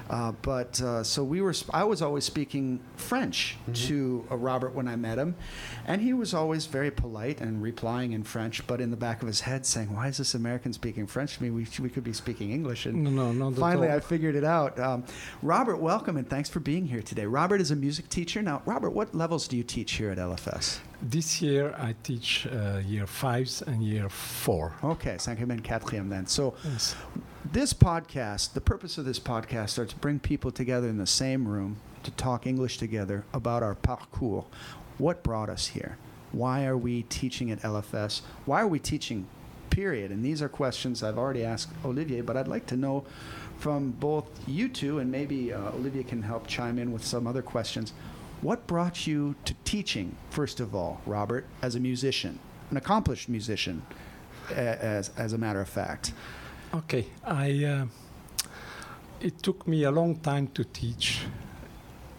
Uh, 0.10 0.34
but 0.42 0.82
uh, 0.82 1.04
so 1.04 1.24
we 1.24 1.42
were. 1.42 1.54
sp- 1.56 1.72
I 1.74 1.84
was 1.84 2.01
always 2.01 2.25
speaking 2.25 2.80
French 2.98 3.58
to 3.74 4.25
uh, 4.30 4.36
Robert 4.36 4.74
when 4.75 4.88
I 4.88 4.96
met 4.96 5.18
him, 5.18 5.36
and 5.86 6.01
he 6.01 6.13
was 6.13 6.34
always 6.34 6.66
very 6.66 6.92
polite 6.92 7.40
and 7.42 7.62
replying 7.62 8.13
in 8.13 8.24
French, 8.24 8.66
but 8.68 8.82
in 8.82 8.92
the 8.92 8.98
back 8.98 9.22
of 9.22 9.28
his 9.28 9.42
head 9.42 9.66
saying, 9.66 9.94
"Why 9.96 10.08
is 10.08 10.18
this 10.18 10.34
American 10.34 10.74
speaking 10.74 11.08
French 11.08 11.38
to 11.38 11.44
me? 11.44 11.50
We, 11.51 11.68
we 11.80 11.90
could 11.90 12.04
be 12.04 12.13
speaking 12.13 12.51
English." 12.51 12.86
And 12.86 13.04
No, 13.04 13.10
no, 13.10 13.32
not 13.32 13.60
finally, 13.60 13.90
all. 13.90 13.98
I 13.98 14.00
figured 14.00 14.36
it 14.36 14.44
out. 14.44 14.80
Um, 14.80 15.04
Robert, 15.42 15.78
welcome 15.78 16.18
and 16.18 16.30
thanks 16.30 16.50
for 16.50 16.60
being 16.60 16.86
here 16.88 17.01
today. 17.01 17.11
Robert 17.20 17.62
is 17.62 17.72
a 17.72 17.75
music 17.75 18.10
teacher. 18.10 18.41
Now, 18.41 18.62
Robert, 18.65 18.91
what 18.91 19.13
levels 19.13 19.48
do 19.48 19.58
you 19.58 19.63
teach 19.63 19.94
here 19.94 20.12
at 20.12 20.18
LFS? 20.18 20.80
This 21.01 21.41
year 21.41 21.75
I 21.77 21.96
teach 22.03 22.48
uh, 22.48 22.80
year 22.86 23.08
fives 23.08 23.62
and 23.62 23.84
year 23.84 24.10
four. 24.10 24.74
Okay, 24.84 25.15
cinquième 25.15 25.51
and 25.51 25.63
quatrième 25.63 26.10
then. 26.10 26.27
So. 26.27 26.53
Yes. 26.63 26.96
This 27.44 27.74
podcast, 27.74 28.53
the 28.53 28.62
purpose 28.62 28.98
of 28.98 29.03
this 29.03 29.20
podcast 29.20 29.77
are 29.77 29.86
to 29.86 29.96
bring 29.98 30.20
people 30.20 30.51
together 30.51 30.88
in 30.88 30.98
the 30.98 31.08
same 31.08 31.48
room 31.48 31.77
to 32.03 32.12
talk 32.12 32.48
English 32.48 32.77
together 32.77 33.25
about 33.34 33.62
our 33.62 33.75
parcours. 33.75 34.46
What 34.98 35.22
brought 35.24 35.50
us 35.50 35.68
here? 35.68 35.98
Why 36.32 36.65
are 36.65 36.77
we 36.77 37.03
teaching 37.03 37.51
at 37.51 37.60
LFS? 37.62 38.22
Why 38.46 38.62
are 38.62 38.68
we 38.68 38.80
teaching, 38.80 39.27
period? 39.70 40.12
And 40.12 40.24
these 40.24 40.41
are 40.41 40.48
questions 40.48 41.03
I've 41.03 41.18
already 41.18 41.44
asked 41.44 41.74
Olivier, 41.84 42.22
but 42.22 42.38
I'd 42.38 42.48
like 42.48 42.68
to 42.68 42.77
know 42.77 43.03
from 43.62 43.91
both 43.91 44.25
you 44.48 44.68
two, 44.68 45.00
and 45.00 45.12
maybe 45.12 45.53
uh, 45.53 45.60
Olivia 45.74 46.03
can 46.03 46.22
help 46.22 46.48
chime 46.48 46.80
in 46.80 46.91
with 46.91 47.06
some 47.06 47.27
other 47.27 47.44
questions. 47.44 47.94
What 48.41 48.65
brought 48.65 49.06
you 49.06 49.36
to 49.46 49.53
teaching, 49.65 50.15
first 50.32 50.60
of 50.60 50.74
all, 50.74 51.00
Robert, 51.06 51.46
as 51.62 51.75
a 51.75 51.80
musician, 51.80 52.39
an 52.72 52.77
accomplished 52.77 53.30
musician, 53.30 53.84
as, 54.50 55.12
as 55.15 55.34
a 55.34 55.38
matter 55.38 55.62
of 55.62 55.70
fact? 55.70 56.13
Okay. 56.74 57.06
I. 57.24 57.63
Uh, 57.63 57.86
it 59.22 59.44
took 59.44 59.68
me 59.68 59.84
a 59.84 59.91
long 59.91 60.15
time 60.15 60.48
to 60.56 60.63
teach. 60.63 61.22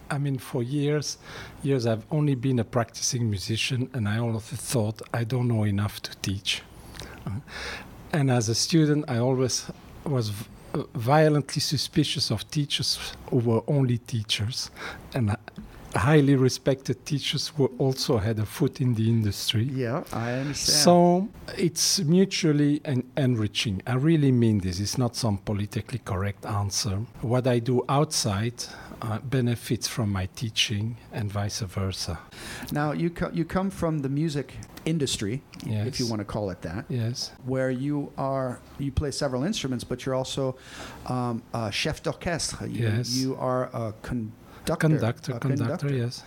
I 0.09 0.17
mean, 0.17 0.37
for 0.37 0.63
years, 0.63 1.17
years 1.61 1.85
I've 1.85 2.05
only 2.09 2.35
been 2.35 2.59
a 2.59 2.63
practicing 2.63 3.29
musician, 3.29 3.89
and 3.93 4.07
I 4.07 4.19
always 4.19 4.43
thought 4.43 5.01
I 5.13 5.25
don't 5.25 5.49
know 5.49 5.63
enough 5.63 6.01
to 6.03 6.15
teach. 6.21 6.61
Uh, 7.25 7.31
and 8.13 8.31
as 8.31 8.47
a 8.47 8.55
student, 8.55 9.03
I 9.09 9.17
always 9.17 9.69
was 10.05 10.31
violently 10.93 11.59
suspicious 11.61 12.31
of 12.31 12.49
teachers 12.49 13.13
who 13.29 13.37
were 13.37 13.61
only 13.67 13.97
teachers, 13.97 14.71
and 15.13 15.35
highly 15.95 16.35
respected 16.35 17.05
teachers 17.05 17.49
who 17.55 17.67
also 17.77 18.17
had 18.17 18.39
a 18.39 18.45
foot 18.45 18.81
in 18.81 18.95
the 18.95 19.07
industry. 19.09 19.63
Yeah, 19.65 20.03
I 20.11 20.31
understand. 20.33 20.79
So 20.83 21.29
it's 21.57 21.99
mutually 21.99 22.81
en- 22.85 23.03
enriching. 23.15 23.81
I 23.85 23.95
really 23.95 24.31
mean 24.31 24.59
this. 24.59 24.79
It's 24.79 24.97
not 24.97 25.15
some 25.15 25.37
politically 25.37 25.99
correct 26.03 26.45
answer. 26.45 26.97
What 27.21 27.45
I 27.47 27.59
do 27.59 27.83
outside 27.89 28.63
uh, 29.01 29.19
benefits 29.19 29.87
from 29.87 30.11
my 30.11 30.27
teaching 30.35 30.97
and 31.11 31.31
vice 31.31 31.59
versa. 31.59 32.17
now 32.71 32.91
you 32.93 33.09
co- 33.09 33.31
you 33.33 33.45
come 33.45 33.69
from 33.69 33.99
the 33.99 34.09
music 34.09 34.55
industry, 34.85 35.41
if 35.65 35.99
you 35.99 36.07
want 36.07 36.19
to 36.19 36.25
call 36.25 36.49
it 36.49 36.61
that, 36.61 36.85
Yes. 36.89 37.31
where 37.45 37.69
you 37.71 38.11
are 38.17 38.59
you 38.79 38.91
play 38.91 39.11
several 39.11 39.43
instruments, 39.43 39.83
but 39.83 40.05
you're 40.05 40.15
also 40.15 40.55
um, 41.07 41.41
a 41.53 41.71
chef 41.71 42.01
d'orchestre. 42.03 42.67
You, 42.67 42.87
Yes. 42.87 43.15
you 43.15 43.35
are 43.37 43.63
a 43.73 43.93
conductor. 44.01 44.75
Conductor, 44.87 45.33
a 45.33 45.39
conductor, 45.39 45.91
yes. 45.93 46.23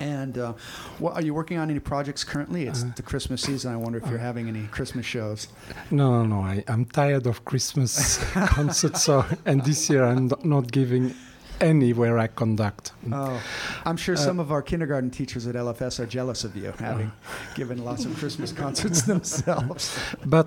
And 0.00 0.36
uh, 0.36 0.52
what 0.98 1.14
are 1.14 1.22
you 1.22 1.32
working 1.32 1.58
on 1.58 1.70
any 1.70 1.78
projects 1.78 2.24
currently? 2.24 2.66
It's 2.66 2.82
Uh, 2.82 2.90
the 2.96 3.02
Christmas 3.02 3.40
season. 3.42 3.72
I 3.72 3.76
wonder 3.76 3.98
if 4.02 4.06
you're 4.10 4.18
having 4.30 4.48
any 4.48 4.66
Christmas 4.76 5.06
shows. 5.06 5.48
No, 5.90 6.06
no, 6.10 6.26
no. 6.26 6.40
I, 6.42 6.64
I'm 6.68 6.84
tired 6.86 7.26
of 7.26 7.44
Christmas 7.44 8.18
concerts, 8.56 9.04
so, 9.04 9.24
and 9.44 9.62
this 9.64 9.88
year 9.88 10.04
I'm 10.04 10.28
not 10.42 10.72
giving 10.72 11.14
any 11.60 11.92
where 11.92 12.18
I 12.18 12.26
conduct. 12.28 12.92
Oh, 13.12 13.40
I'm 13.84 13.96
sure 13.96 14.14
Uh, 14.14 14.18
some 14.18 14.40
of 14.40 14.50
our 14.50 14.62
kindergarten 14.62 15.10
teachers 15.10 15.46
at 15.46 15.54
LFS 15.54 15.98
are 16.00 16.06
jealous 16.06 16.44
of 16.44 16.56
you, 16.56 16.72
having 16.78 17.12
given 17.54 17.84
lots 17.84 18.04
of 18.04 18.16
Christmas 18.18 18.52
concerts 18.52 19.02
themselves. 19.12 19.98
but 20.24 20.46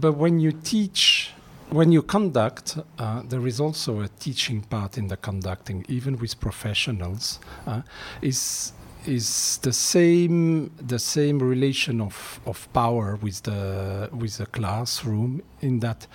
but 0.00 0.12
when 0.16 0.40
you 0.40 0.52
teach 0.52 1.30
when 1.70 1.92
you 1.92 2.02
conduct 2.02 2.78
uh, 2.98 3.22
there 3.28 3.46
is 3.46 3.58
also 3.60 4.00
a 4.00 4.08
teaching 4.20 4.60
part 4.62 4.98
in 4.98 5.08
the 5.08 5.16
conducting 5.16 5.84
even 5.88 6.16
with 6.18 6.38
professionals 6.40 7.40
uh, 7.66 7.80
is 8.22 8.72
is 9.06 9.58
the 9.62 9.72
same 9.72 10.70
the 10.88 10.98
same 10.98 11.38
relation 11.38 12.00
of, 12.00 12.40
of 12.46 12.68
power 12.72 13.16
with 13.22 13.42
the 13.42 14.08
with 14.12 14.36
the 14.38 14.46
classroom 14.46 15.42
in 15.60 15.80
that 15.80 16.06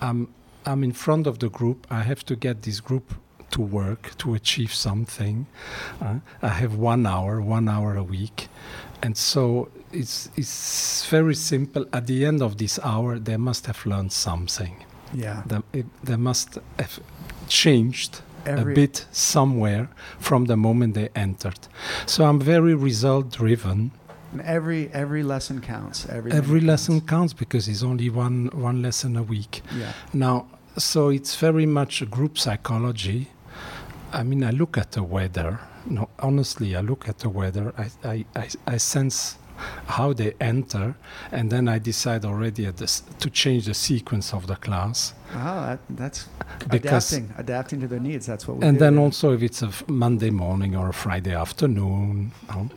um, 0.00 0.28
I'm 0.66 0.82
in 0.84 0.92
front 0.92 1.26
of 1.26 1.38
the 1.38 1.48
group 1.50 1.86
I 1.90 2.02
have 2.02 2.24
to 2.26 2.36
get 2.36 2.62
this 2.62 2.80
group 2.80 3.14
to 3.52 3.60
work 3.62 4.02
to 4.18 4.34
achieve 4.34 4.72
something 4.74 5.46
uh, 6.00 6.16
I 6.42 6.48
have 6.62 6.74
one 6.74 7.06
hour 7.06 7.40
one 7.40 7.68
hour 7.68 7.96
a 7.96 8.04
week 8.04 8.48
and 9.02 9.16
so 9.16 9.68
it's 9.92 10.30
it's 10.36 11.06
very 11.06 11.34
simple. 11.34 11.84
At 11.92 12.06
the 12.06 12.24
end 12.24 12.42
of 12.42 12.56
this 12.56 12.78
hour, 12.82 13.18
they 13.18 13.36
must 13.36 13.66
have 13.66 13.84
learned 13.84 14.12
something. 14.12 14.84
Yeah. 15.12 15.42
They, 15.46 15.80
it, 15.80 15.86
they 16.04 16.16
must 16.16 16.58
have 16.78 16.98
changed 17.48 18.22
Every- 18.46 18.72
a 18.72 18.74
bit 18.74 19.06
somewhere 19.12 19.88
from 20.18 20.46
the 20.46 20.56
moment 20.56 20.94
they 20.94 21.08
entered. 21.14 21.58
So 22.06 22.24
I'm 22.24 22.40
very 22.40 22.74
result 22.74 23.30
driven. 23.30 23.90
Every 24.42 24.88
every 24.92 25.22
lesson 25.22 25.60
counts. 25.60 26.06
Every 26.08 26.32
Every 26.32 26.60
lesson 26.60 27.00
counts 27.02 27.34
because 27.34 27.68
it's 27.68 27.82
only 27.82 28.08
one 28.08 28.50
one 28.54 28.80
lesson 28.80 29.16
a 29.16 29.22
week. 29.22 29.60
Yeah. 29.76 29.92
Now, 30.12 30.46
so 30.78 31.10
it's 31.10 31.36
very 31.36 31.66
much 31.66 32.00
a 32.02 32.06
group 32.06 32.38
psychology. 32.38 33.28
I 34.12 34.22
mean, 34.22 34.44
I 34.44 34.50
look 34.50 34.76
at 34.78 34.92
the 34.92 35.02
weather. 35.02 35.58
No, 35.86 36.08
honestly, 36.18 36.76
I 36.76 36.80
look 36.80 37.08
at 37.08 37.18
the 37.18 37.28
weather. 37.28 37.72
I, 37.78 37.90
I, 38.08 38.24
I, 38.36 38.48
I 38.66 38.76
sense 38.76 39.36
how 39.86 40.12
they 40.12 40.32
enter, 40.40 40.94
and 41.30 41.50
then 41.50 41.68
I 41.68 41.78
decide 41.78 42.24
already 42.24 42.66
at 42.66 42.76
this, 42.78 43.02
to 43.20 43.30
change 43.30 43.66
the 43.66 43.74
sequence 43.74 44.32
of 44.34 44.46
the 44.46 44.56
class. 44.56 45.14
That, 45.34 45.78
that's 45.90 46.28
Because- 46.68 47.12
adapting, 47.12 47.34
adapting 47.38 47.80
to 47.80 47.86
their 47.88 48.00
needs. 48.00 48.26
That's 48.26 48.46
what 48.48 48.56
we 48.58 48.66
And 48.66 48.76
do. 48.78 48.84
then 48.84 48.98
also, 48.98 49.32
if 49.34 49.42
it's 49.42 49.62
a 49.62 49.70
Monday 49.86 50.30
morning 50.30 50.74
or 50.76 50.88
a 50.88 50.92
Friday 50.92 51.34
afternoon, 51.34 52.32
um, 52.48 52.70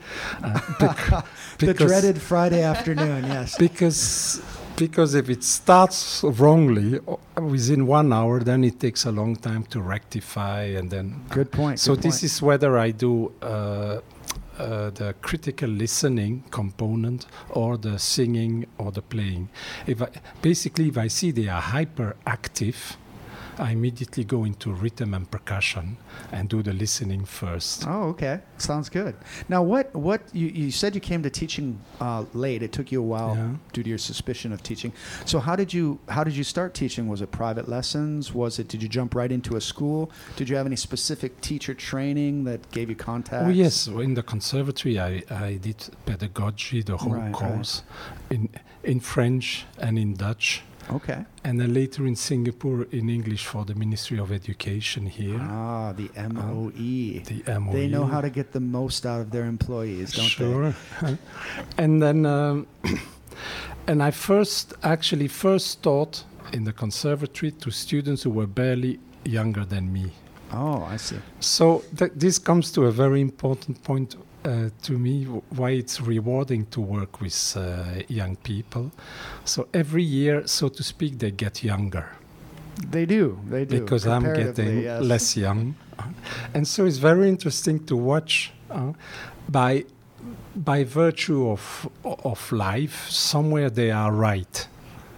uh, 0.43 0.59
bec- 0.79 1.25
the 1.57 1.73
dreaded 1.73 2.21
Friday 2.21 2.61
afternoon. 2.61 3.23
Yes. 3.25 3.57
because 3.57 4.41
because 4.77 5.15
if 5.15 5.29
it 5.29 5.43
starts 5.43 6.23
wrongly 6.23 6.99
within 7.37 7.87
one 7.87 8.11
hour, 8.11 8.39
then 8.39 8.63
it 8.63 8.79
takes 8.79 9.05
a 9.05 9.11
long 9.11 9.35
time 9.35 9.63
to 9.65 9.81
rectify, 9.81 10.63
and 10.63 10.89
then 10.89 11.23
Good 11.29 11.51
point. 11.51 11.79
So 11.79 11.93
good 11.95 12.03
this 12.03 12.15
point. 12.15 12.23
is 12.23 12.41
whether 12.41 12.77
I 12.77 12.91
do 12.91 13.31
uh, 13.41 13.99
uh, 14.57 14.89
the 14.91 15.15
critical 15.21 15.69
listening 15.69 16.43
component 16.51 17.25
or 17.49 17.77
the 17.77 17.99
singing 17.99 18.65
or 18.77 18.91
the 18.91 19.01
playing. 19.01 19.49
If 19.87 20.01
I, 20.01 20.09
basically, 20.41 20.87
if 20.87 20.97
I 20.97 21.07
see 21.07 21.31
they 21.31 21.47
are 21.47 21.61
hyperactive, 21.61 22.95
I 23.57 23.71
immediately 23.71 24.23
go 24.23 24.43
into 24.43 24.73
rhythm 24.73 25.13
and 25.13 25.29
percussion 25.29 25.97
and 26.31 26.49
do 26.49 26.61
the 26.61 26.73
listening 26.73 27.25
first. 27.25 27.85
Oh, 27.87 28.09
okay. 28.09 28.39
Sounds 28.57 28.89
good. 28.89 29.15
Now, 29.47 29.63
what 29.63 29.93
what 29.95 30.21
you, 30.33 30.47
you 30.47 30.71
said 30.71 30.93
you 30.95 31.01
came 31.01 31.23
to 31.23 31.29
teaching 31.29 31.79
uh, 32.01 32.25
late. 32.33 32.61
It 32.63 32.71
took 32.71 32.91
you 32.91 32.99
a 33.01 33.05
while 33.05 33.35
Yeah. 33.35 33.55
due 33.73 33.83
to 33.83 33.89
your 33.89 33.97
suspicion 33.97 34.51
of 34.51 34.61
teaching. 34.61 34.91
So 35.25 35.39
how 35.39 35.55
did 35.55 35.73
you 35.73 35.99
how 36.09 36.23
did 36.23 36.35
you 36.35 36.43
start 36.43 36.73
teaching? 36.73 37.07
Was 37.07 37.21
it 37.21 37.31
private 37.31 37.67
lessons? 37.69 38.33
Was 38.33 38.59
it 38.59 38.67
did 38.67 38.83
you 38.83 38.89
jump 38.89 39.15
right 39.15 39.31
into 39.31 39.55
a 39.55 39.61
school? 39.61 40.11
Did 40.35 40.49
you 40.49 40.55
have 40.57 40.65
any 40.65 40.75
specific 40.75 41.39
teacher 41.41 41.73
training 41.73 42.43
that 42.45 42.69
gave 42.71 42.89
you 42.89 42.95
contacts? 42.95 43.45
Oh 43.47 43.49
yes, 43.49 43.87
in 43.87 44.13
the 44.15 44.23
conservatory 44.23 44.99
I, 44.99 45.23
I 45.29 45.55
did 45.55 45.77
pedagogy, 46.05 46.81
the 46.81 46.97
whole 46.97 47.13
Right, 47.13 47.23
right. 47.25 47.33
course, 47.33 47.83
in 48.29 48.49
in 48.83 48.99
French 48.99 49.65
and 49.79 49.97
in 49.97 50.13
Dutch, 50.15 50.61
Okay. 50.91 51.25
and 51.43 51.59
then 51.59 51.73
later 51.73 52.05
in 52.05 52.15
Singapore 52.15 52.87
in 52.91 53.09
English 53.09 53.45
for 53.45 53.65
the 53.65 53.73
Ministry 53.75 54.19
of 54.19 54.31
Education 54.31 55.05
here. 55.07 55.39
Ah, 55.41 55.93
the 55.93 56.09
MOE. 56.29 56.71
the 57.25 57.59
MOE. 57.59 57.73
They 57.73 57.87
know 57.87 58.05
how 58.05 58.21
to 58.21 58.29
get 58.29 58.51
the 58.51 58.59
most 58.59 59.05
out 59.05 59.21
of 59.21 59.31
their 59.31 59.45
employees, 59.45 60.13
don't 60.13 60.25
sure. 60.25 60.75
and 61.77 62.01
then, 62.01 62.25
um, 62.25 62.67
and 63.87 64.03
I 64.03 64.11
first 64.11 64.73
actually 64.83 65.27
first 65.27 65.81
taught 65.81 66.23
in 66.53 66.63
the 66.63 66.73
conservatory 66.73 67.51
to 67.51 67.71
students 67.71 68.23
who 68.23 68.29
were 68.29 68.47
barely 68.47 68.99
younger 69.23 69.65
than 69.65 69.91
me. 69.91 70.11
Oh, 70.51 70.83
I 70.83 70.97
see. 70.97 71.17
So 71.39 71.83
th- 71.97 72.11
this 72.15 72.39
comes 72.39 72.71
to 72.73 72.85
a 72.85 72.91
very 72.91 73.21
important 73.21 73.83
point 73.83 74.15
uh, 74.45 74.69
to 74.83 74.93
me 74.97 75.25
why 75.49 75.71
it's 75.71 75.99
rewarding 76.01 76.65
to 76.67 76.81
work 76.81 77.19
with 77.21 77.57
uh, 77.57 78.01
young 78.07 78.35
people. 78.37 78.91
So 79.43 79.67
every 79.73 80.03
year, 80.03 80.47
so 80.47 80.69
to 80.69 80.83
speak, 80.83 81.19
they 81.19 81.31
get 81.31 81.63
younger 81.63 82.05
They 82.91 83.05
do. 83.05 83.39
They 83.49 83.65
do. 83.65 83.79
because 83.79 84.05
I'm 84.07 84.23
getting 84.23 84.83
yes. 84.83 85.01
less 85.01 85.37
young, 85.37 85.75
and 86.53 86.67
so 86.67 86.85
it's 86.85 86.97
very 86.97 87.27
interesting 87.29 87.85
to 87.85 87.95
watch 87.95 88.51
uh, 88.69 88.93
by 89.49 89.85
by 90.55 90.83
virtue 90.83 91.49
of 91.49 91.87
of 92.03 92.51
life. 92.51 93.09
Somewhere 93.09 93.69
they 93.69 93.91
are 93.91 94.11
right. 94.11 94.67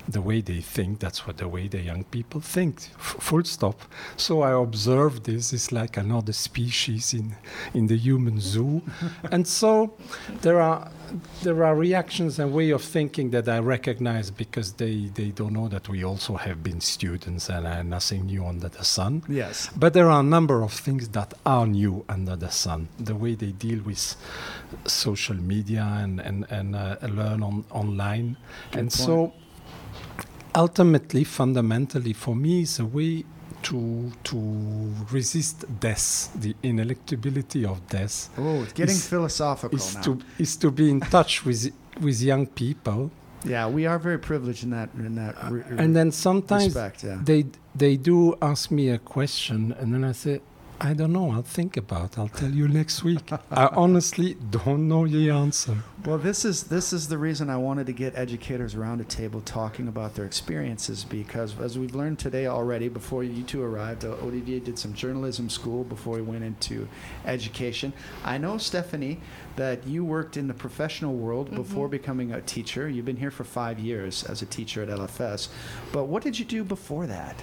The 0.07 0.21
way 0.21 0.41
they 0.41 0.61
think, 0.61 0.99
that's 0.99 1.27
what 1.27 1.37
the 1.37 1.47
way 1.47 1.67
the 1.67 1.81
young 1.81 2.03
people 2.05 2.41
think. 2.41 2.75
F- 2.95 3.17
full 3.19 3.43
stop. 3.43 3.81
So 4.15 4.41
I 4.41 4.51
observe 4.51 5.23
this. 5.23 5.53
It's 5.53 5.71
like 5.71 5.97
another 5.97 6.33
species 6.33 7.13
in 7.13 7.35
in 7.73 7.87
the 7.87 7.97
human 7.97 8.39
zoo, 8.39 8.81
and 9.31 9.47
so 9.47 9.93
there 10.41 10.61
are 10.61 10.89
there 11.43 11.63
are 11.63 11.75
reactions 11.75 12.39
and 12.39 12.53
way 12.53 12.71
of 12.71 12.81
thinking 12.81 13.29
that 13.31 13.47
I 13.47 13.59
recognize 13.59 14.31
because 14.31 14.73
they, 14.73 15.09
they 15.13 15.29
don't 15.29 15.53
know 15.53 15.67
that 15.67 15.87
we 15.89 16.03
also 16.03 16.35
have 16.35 16.63
been 16.63 16.81
students 16.81 17.49
and 17.49 17.65
are 17.65 17.83
nothing 17.83 18.25
new 18.25 18.45
under 18.45 18.69
the 18.69 18.83
sun. 18.83 19.23
Yes. 19.27 19.69
But 19.75 19.93
there 19.93 20.09
are 20.09 20.19
a 20.19 20.23
number 20.23 20.61
of 20.63 20.73
things 20.73 21.09
that 21.09 21.33
are 21.45 21.65
new 21.65 22.03
under 22.09 22.35
the 22.35 22.49
sun. 22.49 22.89
The 22.99 23.15
way 23.15 23.35
they 23.35 23.51
deal 23.51 23.81
with 23.83 24.15
social 24.85 25.35
media 25.35 25.83
and, 25.83 26.19
and, 26.19 26.45
and 26.49 26.75
uh, 26.75 26.97
learn 27.03 27.43
on, 27.43 27.65
online. 27.71 28.37
Good 28.71 28.79
and 28.79 28.89
point. 28.89 28.91
so 28.91 29.33
ultimately, 30.57 31.23
fundamentally, 31.23 32.13
for 32.13 32.35
me, 32.35 32.61
is 32.61 32.79
a 32.79 32.85
way 32.85 33.23
to, 33.63 34.11
to 34.23 34.37
resist 35.11 35.65
death, 35.79 36.31
the 36.35 36.53
ineluctability 36.63 37.65
of 37.65 37.77
death 37.89 38.29
Oh, 38.37 38.61
it's 38.63 38.73
getting 38.73 38.95
Is- 38.95 39.07
philosophical 39.07 39.77
is 39.77 39.95
now. 39.95 40.01
to 40.01 40.19
is 40.37 40.55
to 40.57 40.71
be 40.71 40.89
in 40.89 40.99
touch 40.99 41.43
with 41.45 41.71
with 42.01 42.21
young 42.21 42.45
people 42.47 43.09
yeah, 43.45 43.67
we 43.67 43.85
are 43.85 43.99
very 43.99 44.19
privileged 44.19 44.63
in 44.63 44.71
that 44.71 44.89
in 45.07 45.15
that 45.15 45.35
re- 45.51 45.63
and 45.83 45.95
then 45.95 46.11
sometimes 46.11 46.65
respect. 46.65 47.03
Yeah. 47.03 47.19
they 47.23 47.45
they 47.75 47.95
do 47.97 48.35
ask 48.41 48.69
me 48.71 48.89
a 48.89 48.99
question 48.99 49.73
and 49.79 49.87
then 49.93 50.03
i 50.03 50.11
say 50.13 50.39
i 50.79 50.93
don't 50.93 51.11
know 51.13 51.31
i'll 51.31 51.41
think 51.41 51.75
about 51.77 52.11
it. 52.13 52.19
i'll 52.19 52.27
tell 52.27 52.49
you 52.51 52.67
next 52.67 53.03
week 53.03 53.31
i 53.51 53.65
honestly 53.73 54.35
don't 54.51 54.87
know 54.87 55.07
the 55.07 55.29
answer 55.29 55.77
Well, 56.05 56.17
this 56.19 56.45
is 56.45 56.63
this 56.65 56.93
is 56.93 57.09
the 57.09 57.17
reason 57.17 57.49
I 57.49 57.57
wanted 57.57 57.87
to 57.87 57.91
get 57.91 58.15
educators 58.15 58.75
around 58.75 59.01
a 59.01 59.03
table 59.03 59.41
talking 59.41 59.87
about 59.89 60.13
their 60.15 60.23
experiences 60.25 61.03
because 61.03 61.59
as 61.59 61.77
we've 61.77 61.93
learned 61.95 62.17
today 62.19 62.47
already, 62.47 62.87
before 62.87 63.23
you 63.25 63.43
two 63.43 63.61
arrived, 63.61 64.05
uh, 64.05 64.11
Olivier 64.23 64.59
did 64.61 64.79
some 64.79 64.93
journalism 64.93 65.49
school 65.49 65.83
before 65.83 66.15
he 66.17 66.21
went 66.21 66.45
into 66.45 66.87
education. 67.25 67.91
I 68.23 68.37
know 68.37 68.57
Stephanie 68.57 69.19
that 69.57 69.85
you 69.85 70.05
worked 70.05 70.37
in 70.37 70.47
the 70.47 70.53
professional 70.53 71.15
world 71.15 71.53
before 71.53 71.89
becoming 71.89 72.31
a 72.31 72.41
teacher. 72.41 72.87
You've 72.87 73.05
been 73.11 73.17
here 73.25 73.31
for 73.31 73.43
five 73.43 73.77
years 73.79 74.23
as 74.23 74.41
a 74.41 74.45
teacher 74.45 74.81
at 74.83 74.89
LFS, 74.89 75.49
but 75.91 76.05
what 76.05 76.23
did 76.23 76.39
you 76.39 76.45
do 76.45 76.63
before 76.63 77.05
that? 77.07 77.35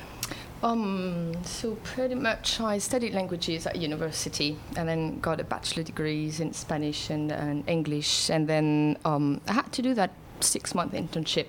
Um, 0.64 1.34
so 1.44 1.76
pretty 1.84 2.14
much 2.14 2.58
I 2.58 2.78
studied 2.78 3.12
languages 3.12 3.66
at 3.66 3.76
university 3.76 4.56
and 4.76 4.88
then 4.88 5.20
got 5.20 5.38
a 5.38 5.44
bachelor 5.44 5.82
degrees 5.82 6.40
in 6.40 6.54
Spanish 6.54 7.10
and, 7.10 7.30
and 7.30 7.68
English 7.68 8.30
and 8.30 8.48
then 8.48 8.96
um, 9.04 9.42
I 9.46 9.52
had 9.52 9.70
to 9.72 9.82
do 9.82 9.92
that 9.94 10.10
six 10.40 10.74
month 10.74 10.94
internship 10.94 11.48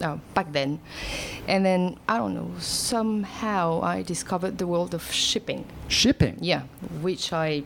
uh, 0.00 0.16
back 0.34 0.52
then 0.52 0.78
and 1.48 1.66
then 1.66 1.98
I 2.08 2.18
don't 2.18 2.34
know 2.34 2.52
somehow 2.60 3.82
I 3.82 4.02
discovered 4.02 4.58
the 4.58 4.66
world 4.68 4.94
of 4.94 5.10
shipping 5.10 5.64
Shipping. 5.88 6.38
yeah 6.40 6.62
which 7.00 7.32
I 7.32 7.64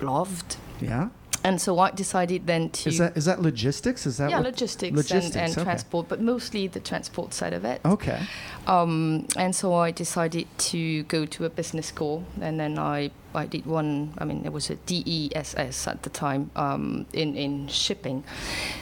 loved 0.00 0.56
Yeah. 0.80 1.08
And 1.46 1.60
so 1.60 1.78
I 1.78 1.90
decided 1.90 2.46
then 2.46 2.70
to 2.70 2.88
Is 2.88 2.98
that 2.98 3.16
is 3.16 3.24
that 3.26 3.40
logistics? 3.40 4.06
Is 4.06 4.16
that 4.18 4.30
yeah 4.30 4.40
logistics, 4.40 4.96
logistics, 4.96 5.36
and, 5.36 5.44
and 5.44 5.52
okay. 5.52 5.64
transport 5.64 6.08
but 6.08 6.20
mostly 6.20 6.66
the 6.66 6.80
transport 6.80 7.32
side 7.32 7.52
of 7.52 7.64
it 7.64 7.80
Okay. 7.84 8.20
um, 8.66 9.26
and 9.36 9.54
so 9.54 9.74
I 9.74 9.90
decided 9.90 10.46
to 10.58 11.02
go 11.04 11.26
to 11.26 11.44
a 11.44 11.50
business 11.50 11.86
school, 11.86 12.24
and 12.40 12.58
then 12.58 12.78
I, 12.78 13.10
I 13.34 13.46
did 13.46 13.64
one. 13.66 14.12
I 14.18 14.24
mean, 14.24 14.44
it 14.44 14.52
was 14.52 14.70
a 14.70 14.76
DESS 14.90 15.86
at 15.86 16.02
the 16.02 16.10
time 16.10 16.50
um, 16.56 17.06
in 17.12 17.36
in 17.36 17.68
shipping, 17.68 18.24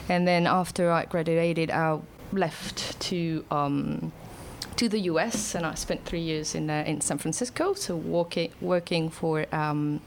and 0.09 0.27
then 0.27 0.47
after 0.47 0.91
I 0.91 1.05
graduated, 1.05 1.69
I 1.71 1.99
left 2.31 2.99
to. 3.09 3.45
Um, 3.51 4.11
to 4.75 4.89
the 4.89 4.99
U.S. 5.11 5.55
and 5.55 5.65
I 5.65 5.73
spent 5.75 6.03
three 6.03 6.19
years 6.19 6.53
in 6.53 6.69
uh, 6.69 6.83
in 6.85 6.99
San 6.99 7.17
Francisco, 7.17 7.73
so 7.75 7.95
working 7.95 8.51
working 8.59 9.09
for 9.09 9.45
um, 9.55 10.01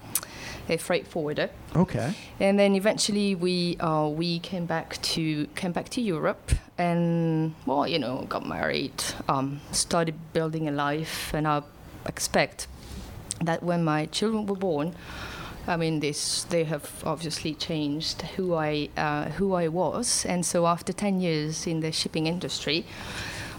a 0.69 0.77
freight 0.77 1.07
forwarder. 1.07 1.51
Okay. 1.75 2.15
And 2.41 2.59
then 2.59 2.75
eventually 2.75 3.35
we 3.35 3.77
uh, 3.79 4.09
we 4.09 4.39
came 4.39 4.67
back 4.67 5.01
to 5.03 5.47
came 5.55 5.73
back 5.73 5.89
to 5.91 6.01
Europe 6.01 6.53
and 6.77 7.55
well 7.67 7.87
you 7.87 7.99
know 7.99 8.25
got 8.29 8.47
married, 8.47 9.03
um, 9.29 9.61
started 9.73 10.15
building 10.33 10.69
a 10.69 10.73
life, 10.73 11.33
and 11.35 11.47
I 11.47 11.63
expect 12.07 12.67
that 13.41 13.63
when 13.63 13.85
my 13.85 14.07
children 14.07 14.47
were 14.47 14.57
born, 14.57 14.95
I 15.67 15.77
mean 15.77 16.01
this 16.01 16.45
they 16.45 16.65
have 16.65 17.03
obviously 17.05 17.55
changed 17.55 18.23
who 18.37 18.55
I 18.55 18.89
uh, 18.97 19.31
who 19.31 19.55
I 19.55 19.69
was, 19.69 20.25
and 20.27 20.45
so 20.45 20.67
after 20.67 20.93
ten 20.93 21.21
years 21.21 21.67
in 21.67 21.81
the 21.81 21.93
shipping 21.93 22.27
industry. 22.27 22.85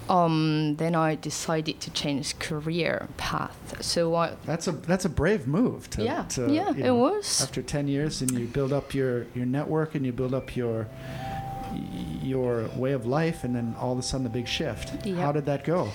Um, 0.10 0.76
then 0.78 0.96
I 0.96 1.16
decided 1.16 1.80
to 1.82 1.92
change 1.92 2.40
career 2.40 3.08
path. 3.18 3.82
So 3.82 4.16
I, 4.16 4.34
That's 4.46 4.68
a 4.68 4.72
that's 4.72 5.06
a 5.06 5.10
brave 5.10 5.48
move. 5.48 5.90
To, 5.92 6.04
yeah, 6.04 6.24
to, 6.30 6.52
yeah, 6.52 6.70
you 6.72 6.84
it 6.84 6.86
know, 6.86 6.96
was. 6.96 7.42
after 7.42 7.62
10 7.62 7.88
years 7.88 8.22
and 8.22 8.32
you 8.32 8.48
build 8.48 8.74
up 8.74 8.94
your, 8.94 9.28
your 9.36 9.46
network 9.46 9.94
and 9.96 10.06
you 10.06 10.12
build 10.12 10.34
up 10.34 10.56
your 10.56 10.88
your 12.22 12.68
way 12.76 12.94
of 12.94 13.06
life, 13.06 13.44
and 13.44 13.56
then 13.56 13.76
all 13.80 13.94
of 13.94 14.00
a 14.00 14.02
sudden 14.02 14.24
the 14.24 14.30
big 14.30 14.48
shift. 14.48 15.06
Yep. 15.06 15.18
How 15.18 15.32
did 15.32 15.46
that 15.46 15.64
go? 15.64 15.92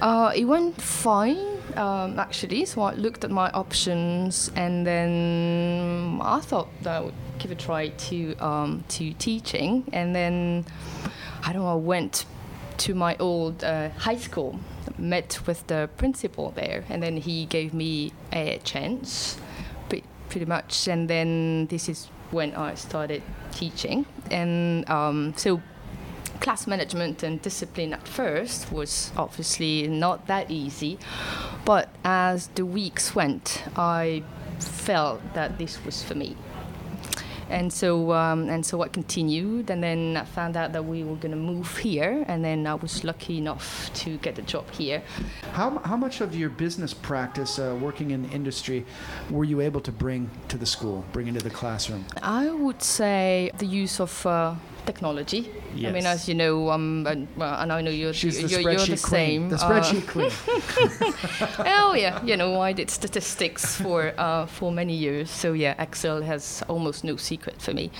Uh, 0.00 0.32
it 0.34 0.44
went 0.44 0.80
fine, 0.80 1.38
um, 1.76 2.18
actually. 2.18 2.64
So 2.66 2.82
I 2.82 2.92
looked 2.94 3.24
at 3.24 3.30
my 3.30 3.50
options, 3.50 4.50
and 4.54 4.86
then 4.86 6.18
I 6.22 6.40
thought 6.40 6.68
that 6.82 6.96
I 6.96 7.00
would 7.00 7.14
give 7.38 7.50
a 7.50 7.54
try 7.54 7.88
to 7.88 8.34
um, 8.36 8.84
to 8.88 9.12
teaching, 9.14 9.84
and 9.92 10.14
then 10.14 10.64
I 11.44 11.52
don't 11.52 11.62
know. 11.62 11.72
I 11.72 11.74
went 11.74 12.26
to 12.78 12.94
my 12.94 13.16
old 13.18 13.64
uh, 13.64 13.90
high 13.90 14.16
school, 14.16 14.58
met 14.98 15.40
with 15.46 15.66
the 15.66 15.88
principal 15.96 16.50
there, 16.50 16.84
and 16.88 17.02
then 17.02 17.16
he 17.16 17.46
gave 17.46 17.72
me 17.72 18.12
a 18.32 18.58
chance, 18.64 19.38
pretty 20.28 20.46
much. 20.46 20.88
And 20.88 21.08
then 21.08 21.66
this 21.66 21.88
is 21.88 22.06
when 22.30 22.54
I 22.54 22.74
started 22.74 23.22
teaching, 23.52 24.06
and 24.30 24.88
um, 24.90 25.34
so 25.36 25.60
class 26.40 26.66
management 26.66 27.22
and 27.22 27.40
discipline 27.42 27.92
at 27.92 28.06
first 28.06 28.70
was 28.70 29.10
obviously 29.16 29.88
not 29.88 30.26
that 30.26 30.50
easy, 30.50 30.98
but 31.64 31.88
as 32.04 32.48
the 32.48 32.64
weeks 32.64 33.14
went, 33.14 33.64
I 33.76 34.22
felt 34.60 35.20
that 35.34 35.58
this 35.58 35.84
was 35.84 36.02
for 36.02 36.14
me. 36.14 36.36
And 37.48 37.72
so, 37.72 38.12
um, 38.12 38.48
and 38.48 38.64
so 38.64 38.82
I 38.82 38.88
continued, 38.88 39.70
and 39.70 39.82
then 39.82 40.16
I 40.16 40.24
found 40.24 40.56
out 40.56 40.72
that 40.72 40.84
we 40.84 41.04
were 41.04 41.16
going 41.16 41.30
to 41.30 41.36
move 41.36 41.76
here, 41.78 42.24
and 42.26 42.44
then 42.44 42.66
I 42.66 42.74
was 42.74 43.04
lucky 43.04 43.38
enough 43.38 43.90
to 43.94 44.18
get 44.18 44.38
a 44.38 44.42
job 44.42 44.68
here. 44.70 45.02
How, 45.52 45.78
how 45.84 45.96
much 45.96 46.20
of 46.20 46.34
your 46.34 46.50
business 46.50 46.92
practice 46.92 47.58
uh, 47.58 47.78
working 47.80 48.10
in 48.10 48.24
the 48.24 48.30
industry 48.30 48.84
were 49.30 49.44
you 49.44 49.60
able 49.60 49.80
to 49.82 49.92
bring 49.92 50.30
to 50.48 50.58
the 50.58 50.66
school, 50.66 51.04
bring 51.12 51.28
into 51.28 51.40
the 51.40 51.50
classroom? 51.50 52.04
I 52.22 52.50
would 52.50 52.82
say 52.82 53.50
the 53.58 53.66
use 53.66 54.00
of 54.00 54.26
uh, 54.26 54.54
technology. 54.86 55.50
I 55.84 55.90
mean, 55.92 56.06
as 56.06 56.28
you 56.28 56.34
know, 56.34 56.70
um, 56.70 57.06
and, 57.06 57.28
well, 57.36 57.54
and 57.60 57.72
I 57.72 57.82
know 57.82 57.90
you're, 57.90 58.14
She's 58.14 58.40
the 58.40 58.48
you're, 58.48 58.60
spreadsheet 58.60 58.88
you're 58.88 58.96
the 58.96 58.96
same. 58.96 59.48
The 59.50 59.56
uh, 59.56 59.58
spreadsheet 59.58 60.06
queen. 60.08 60.30
oh 61.66 61.94
yeah, 61.94 62.24
you 62.24 62.36
know 62.36 62.60
I 62.60 62.72
did 62.72 62.90
statistics 62.90 63.76
for 63.76 64.14
uh, 64.16 64.46
for 64.46 64.72
many 64.72 64.94
years, 64.94 65.30
so 65.30 65.52
yeah, 65.52 65.74
Excel 65.82 66.22
has 66.22 66.62
almost 66.68 67.04
no 67.04 67.16
secret 67.16 67.60
for 67.60 67.74
me. 67.74 67.90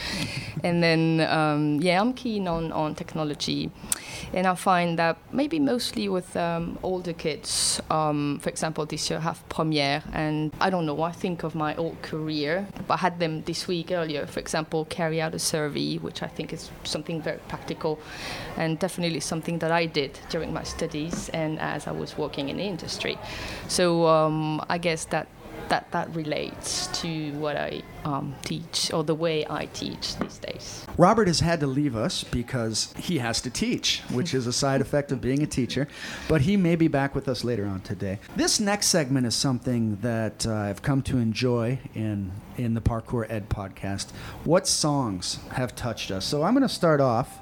and 0.64 0.82
then 0.82 1.20
um, 1.28 1.80
yeah, 1.82 2.00
I'm 2.00 2.14
keen 2.14 2.48
on 2.48 2.72
on 2.72 2.94
technology, 2.94 3.70
and 4.32 4.46
I 4.46 4.54
find 4.54 4.98
that 4.98 5.18
maybe 5.32 5.58
mostly 5.58 6.08
with 6.08 6.36
um, 6.36 6.78
older 6.82 7.12
kids. 7.12 7.80
Um, 7.90 8.38
for 8.40 8.48
example, 8.48 8.86
this 8.86 9.10
year 9.10 9.18
I 9.18 9.22
have 9.22 9.46
premiere, 9.48 10.02
and 10.12 10.52
I 10.60 10.70
don't 10.70 10.86
know. 10.86 11.02
I 11.02 11.12
think 11.12 11.42
of 11.42 11.54
my 11.54 11.74
old 11.76 12.00
career, 12.00 12.68
but 12.86 12.94
I 12.94 12.98
had 12.98 13.18
them 13.18 13.42
this 13.42 13.68
week 13.68 13.90
earlier. 13.90 14.26
For 14.26 14.40
example, 14.40 14.86
carry 14.86 15.20
out 15.20 15.34
a 15.34 15.38
survey, 15.38 15.96
which 15.98 16.22
I 16.22 16.28
think 16.28 16.52
is 16.52 16.70
something 16.84 17.22
very 17.22 17.38
practical, 17.48 17.98
and 18.56 18.78
definitely 18.78 19.20
something 19.20 19.58
that 19.58 19.70
I 19.70 19.86
did 19.86 20.18
during 20.30 20.52
my 20.52 20.64
studies 20.64 21.28
and 21.30 21.58
as 21.60 21.86
I 21.86 21.92
was 21.92 22.16
working 22.16 22.48
in 22.48 22.56
the 22.56 22.64
industry. 22.64 23.18
So 23.68 24.06
um, 24.06 24.64
I 24.68 24.78
guess 24.78 25.04
that 25.06 25.28
that 25.68 25.90
that 25.92 26.14
relates 26.14 26.86
to 27.00 27.32
what 27.32 27.56
I 27.56 27.82
um, 28.04 28.34
teach 28.42 28.92
or 28.92 29.04
the 29.04 29.14
way 29.14 29.44
I 29.48 29.66
teach 29.66 30.16
these 30.16 30.38
days. 30.38 30.86
Robert 30.96 31.26
has 31.26 31.40
had 31.40 31.60
to 31.60 31.66
leave 31.66 31.96
us 31.96 32.24
because 32.24 32.94
he 32.98 33.18
has 33.18 33.40
to 33.42 33.50
teach, 33.50 34.02
which 34.10 34.34
is 34.34 34.46
a 34.46 34.52
side 34.52 34.80
effect 34.80 35.12
of 35.12 35.20
being 35.20 35.42
a 35.42 35.46
teacher. 35.46 35.88
But 36.28 36.42
he 36.42 36.56
may 36.56 36.76
be 36.76 36.88
back 36.88 37.14
with 37.14 37.28
us 37.28 37.44
later 37.44 37.66
on 37.66 37.80
today. 37.80 38.18
This 38.36 38.60
next 38.60 38.86
segment 38.86 39.26
is 39.26 39.34
something 39.34 39.96
that 39.96 40.46
uh, 40.46 40.54
I've 40.54 40.82
come 40.82 41.02
to 41.02 41.18
enjoy 41.18 41.78
in 41.94 42.32
in 42.56 42.74
the 42.74 42.80
Parkour 42.80 43.26
Ed 43.28 43.48
podcast. 43.48 44.10
What 44.44 44.66
songs 44.66 45.38
have 45.52 45.74
touched 45.74 46.10
us? 46.10 46.24
So 46.24 46.42
I'm 46.42 46.54
going 46.54 46.66
to 46.66 46.74
start 46.74 47.00
off 47.00 47.38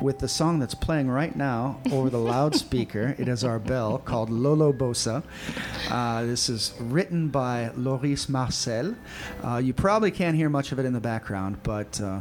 with 0.00 0.18
the 0.18 0.28
song 0.28 0.58
that's 0.58 0.74
playing 0.74 1.08
right 1.08 1.34
now 1.34 1.80
over 1.90 2.10
the 2.10 2.18
loudspeaker. 2.18 3.14
it 3.18 3.28
is 3.28 3.44
our 3.44 3.58
bell 3.58 3.98
called 3.98 4.30
Lolo 4.30 4.72
Bosa. 4.72 5.22
Uh, 5.90 6.24
this 6.24 6.48
is 6.48 6.74
written 6.80 7.28
by 7.28 7.70
Loris 7.76 8.28
Marcel. 8.28 8.94
Uh, 9.44 9.56
you 9.56 9.72
probably 9.72 10.10
can't 10.10 10.36
hear 10.36 10.48
much 10.48 10.72
of 10.72 10.78
it 10.78 10.84
in 10.84 10.92
the 10.92 11.00
background, 11.00 11.58
but 11.62 12.00
uh, 12.00 12.20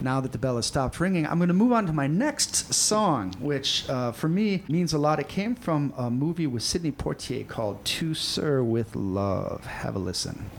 now 0.00 0.20
that 0.20 0.32
the 0.32 0.38
bell 0.38 0.56
has 0.56 0.66
stopped 0.66 0.98
ringing, 1.00 1.26
I'm 1.26 1.38
going 1.38 1.48
to 1.48 1.54
move 1.54 1.72
on 1.72 1.86
to 1.86 1.92
my 1.92 2.06
next 2.06 2.74
song, 2.74 3.32
which 3.38 3.88
uh, 3.88 4.12
for 4.12 4.28
me 4.28 4.62
means 4.68 4.92
a 4.92 4.98
lot. 4.98 5.20
It 5.20 5.28
came 5.28 5.54
from 5.54 5.92
a 5.96 6.10
movie 6.10 6.46
with 6.46 6.62
Sidney 6.62 6.92
Poitier 6.92 7.46
called 7.46 7.84
To 7.84 8.14
Sir 8.14 8.62
with 8.62 8.96
Love. 8.96 9.64
Have 9.66 9.96
a 9.96 10.00
listen. 10.00 10.50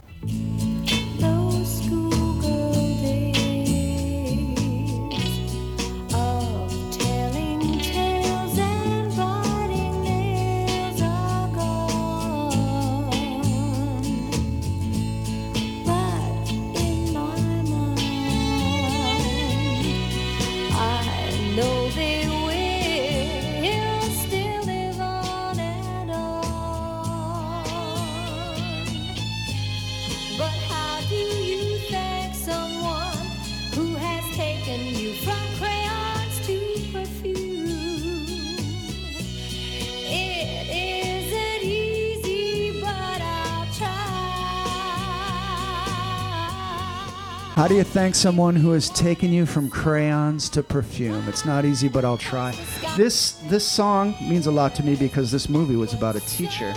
How 47.56 47.66
do 47.66 47.74
you 47.74 47.84
thank 47.84 48.14
someone 48.14 48.54
who 48.54 48.72
has 48.72 48.90
taken 48.90 49.32
you 49.32 49.46
from 49.46 49.70
crayons 49.70 50.50
to 50.50 50.62
perfume? 50.62 51.26
It's 51.26 51.46
not 51.46 51.64
easy, 51.64 51.88
but 51.88 52.04
I'll 52.04 52.18
try. 52.18 52.54
This 52.98 53.40
this 53.48 53.66
song 53.66 54.14
means 54.20 54.46
a 54.46 54.50
lot 54.50 54.74
to 54.74 54.82
me 54.84 54.94
because 54.94 55.30
this 55.30 55.48
movie 55.48 55.74
was 55.74 55.94
about 55.94 56.16
a 56.16 56.20
teacher 56.20 56.72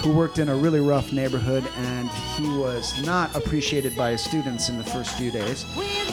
who 0.00 0.16
worked 0.16 0.38
in 0.38 0.48
a 0.48 0.56
really 0.56 0.80
rough 0.80 1.12
neighborhood 1.12 1.68
and 1.76 2.08
he 2.08 2.48
was 2.56 3.04
not 3.04 3.36
appreciated 3.36 3.94
by 3.96 4.12
his 4.12 4.24
students 4.24 4.70
in 4.70 4.78
the 4.78 4.84
first 4.84 5.14
few 5.18 5.30
days, 5.30 5.66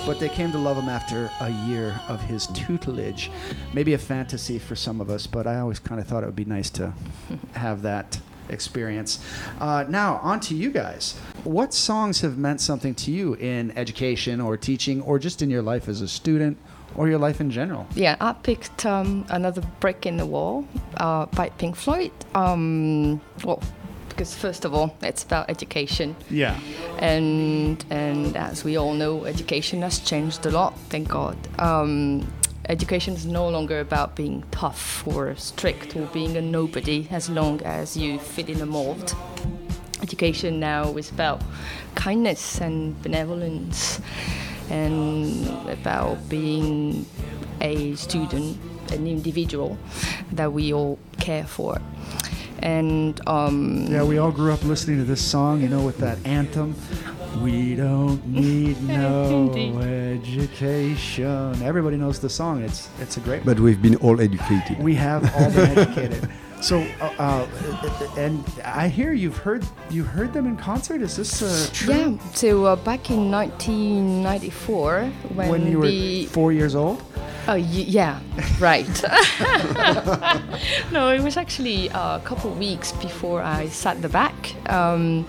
but 0.06 0.20
they 0.20 0.28
came 0.28 0.52
to 0.52 0.58
love 0.58 0.76
him 0.76 0.90
after 0.90 1.32
a 1.40 1.50
year 1.68 1.98
of 2.10 2.20
his 2.20 2.48
tutelage. 2.48 3.32
Maybe 3.74 3.94
a 3.94 3.98
fantasy 3.98 4.60
for 4.60 4.76
some 4.76 5.00
of 5.00 5.10
us, 5.10 5.26
but 5.26 5.48
I 5.48 5.62
always 5.62 5.80
kind 5.80 6.02
of 6.02 6.08
thought 6.08 6.24
it 6.24 6.26
would 6.26 6.36
be 6.36 6.44
nice 6.44 6.70
to 6.72 6.94
have 7.54 7.82
that 7.84 8.20
experience. 8.52 9.20
Uh, 9.60 9.86
now, 9.88 10.20
on 10.24 10.40
to 10.42 10.56
you 10.56 10.72
guys. 10.72 11.18
What 11.44 11.74
songs 11.74 12.22
have 12.22 12.38
meant 12.38 12.62
something 12.62 12.94
to 12.96 13.12
you 13.12 13.34
in 13.36 13.72
education 13.78 14.40
or 14.42 14.58
teaching 14.58 15.02
or 15.02 15.20
just 15.20 15.42
in 15.42 15.50
your 15.50 15.62
life 15.62 15.88
as 15.88 16.02
a 16.02 16.08
student 16.08 16.58
or 16.96 17.08
your 17.08 17.20
life 17.20 17.42
in 17.42 17.50
general? 17.50 17.88
Yeah, 17.96 18.16
I 18.20 18.34
picked 18.34 18.86
um, 18.86 19.26
another 19.30 19.62
brick 19.80 20.06
in 20.06 20.18
the 20.18 20.26
wall 20.26 20.68
uh, 20.98 21.26
by 21.28 21.50
Pink 21.50 21.76
Floyd. 21.76 22.12
Um, 22.36 23.22
well, 23.44 23.62
because 24.10 24.36
first 24.36 24.66
of 24.66 24.74
all, 24.74 24.96
it's 25.02 25.24
about 25.24 25.50
education. 25.50 26.16
Yeah. 26.30 26.60
and 27.00 27.84
and 27.90 28.36
as 28.38 28.64
we 28.64 28.78
all 28.78 28.94
know, 28.94 29.26
education 29.26 29.82
has 29.82 30.00
changed 30.00 30.46
a 30.46 30.52
lot. 30.52 30.78
Thank 30.90 31.08
God. 31.10 31.38
Um, 31.60 32.32
education 32.70 33.14
is 33.14 33.26
no 33.26 33.50
longer 33.50 33.80
about 33.80 34.16
being 34.16 34.44
tough 34.52 35.06
or 35.08 35.36
strict 35.36 35.96
or 35.96 36.06
being 36.08 36.38
a 36.38 36.42
nobody, 36.42 37.08
as 37.12 37.30
long 37.30 37.62
as 37.64 37.98
you 37.98 38.20
fit 38.20 38.50
in 38.50 38.62
a 38.62 38.66
mold. 38.66 39.16
Education 40.02 40.60
now 40.60 40.96
is 40.98 41.12
about 41.12 41.42
kindness 41.96 42.60
and 42.60 43.00
benevolence, 43.02 44.02
and 44.70 45.48
about 45.70 46.18
being 46.30 47.06
a 47.62 47.96
student, 47.96 48.58
an 48.92 49.06
individual 49.08 49.78
that 50.32 50.52
we 50.52 50.74
all 50.74 50.98
care 51.20 51.46
for. 51.46 51.80
And 52.60 53.20
um, 53.28 53.88
Yeah, 53.90 54.04
we 54.04 54.18
all 54.18 54.32
grew 54.32 54.54
up 54.54 54.64
listening 54.64 54.98
to 54.98 55.04
this 55.04 55.24
song, 55.24 55.62
you 55.62 55.68
know, 55.68 55.84
with 55.84 55.98
that 55.98 56.18
anthem. 56.26 56.76
We 57.40 57.76
don't 57.76 58.26
need 58.28 58.82
no 58.88 59.52
education. 59.80 61.62
Everybody 61.64 61.98
knows 61.98 62.20
the 62.20 62.30
song. 62.30 62.64
It's 62.64 62.90
it's 63.00 63.18
a 63.18 63.20
great. 63.22 63.46
But 63.46 63.60
we've 63.60 63.82
been 63.82 63.96
all 63.98 64.20
educated. 64.20 64.80
we 64.80 64.96
have 64.96 65.24
all 65.36 65.50
been 65.52 65.78
educated. 65.78 66.30
So, 66.62 66.86
uh, 67.00 67.10
uh, 67.18 67.48
and 68.18 68.44
I 68.64 68.88
hear 68.88 69.14
you've 69.14 69.38
heard 69.38 69.66
you 69.90 70.04
heard 70.04 70.32
them 70.32 70.46
in 70.46 70.58
concert. 70.58 71.02
Is 71.02 71.16
this 71.16 71.42
uh, 71.42 71.70
true? 71.74 71.94
Yeah, 71.94 72.18
so 72.34 72.66
uh, 72.66 72.76
back 72.76 73.10
in 73.10 73.32
1994, 73.32 75.06
when, 75.34 75.50
When 75.50 75.68
you 75.72 75.80
were 75.80 75.88
the 75.88 76.26
four 76.28 76.52
years 76.54 76.76
old. 76.76 77.02
Oh 77.48 77.56
y- 77.56 77.86
yeah, 77.88 78.20
right. 78.60 78.88
no, 80.92 81.10
it 81.10 81.22
was 81.22 81.38
actually 81.38 81.88
a 81.90 82.22
couple 82.24 82.52
of 82.52 82.58
weeks 82.58 82.92
before 82.94 83.42
I 83.42 83.68
sat 83.70 84.02
the 84.02 84.10
back, 84.10 84.56
um, 84.70 85.26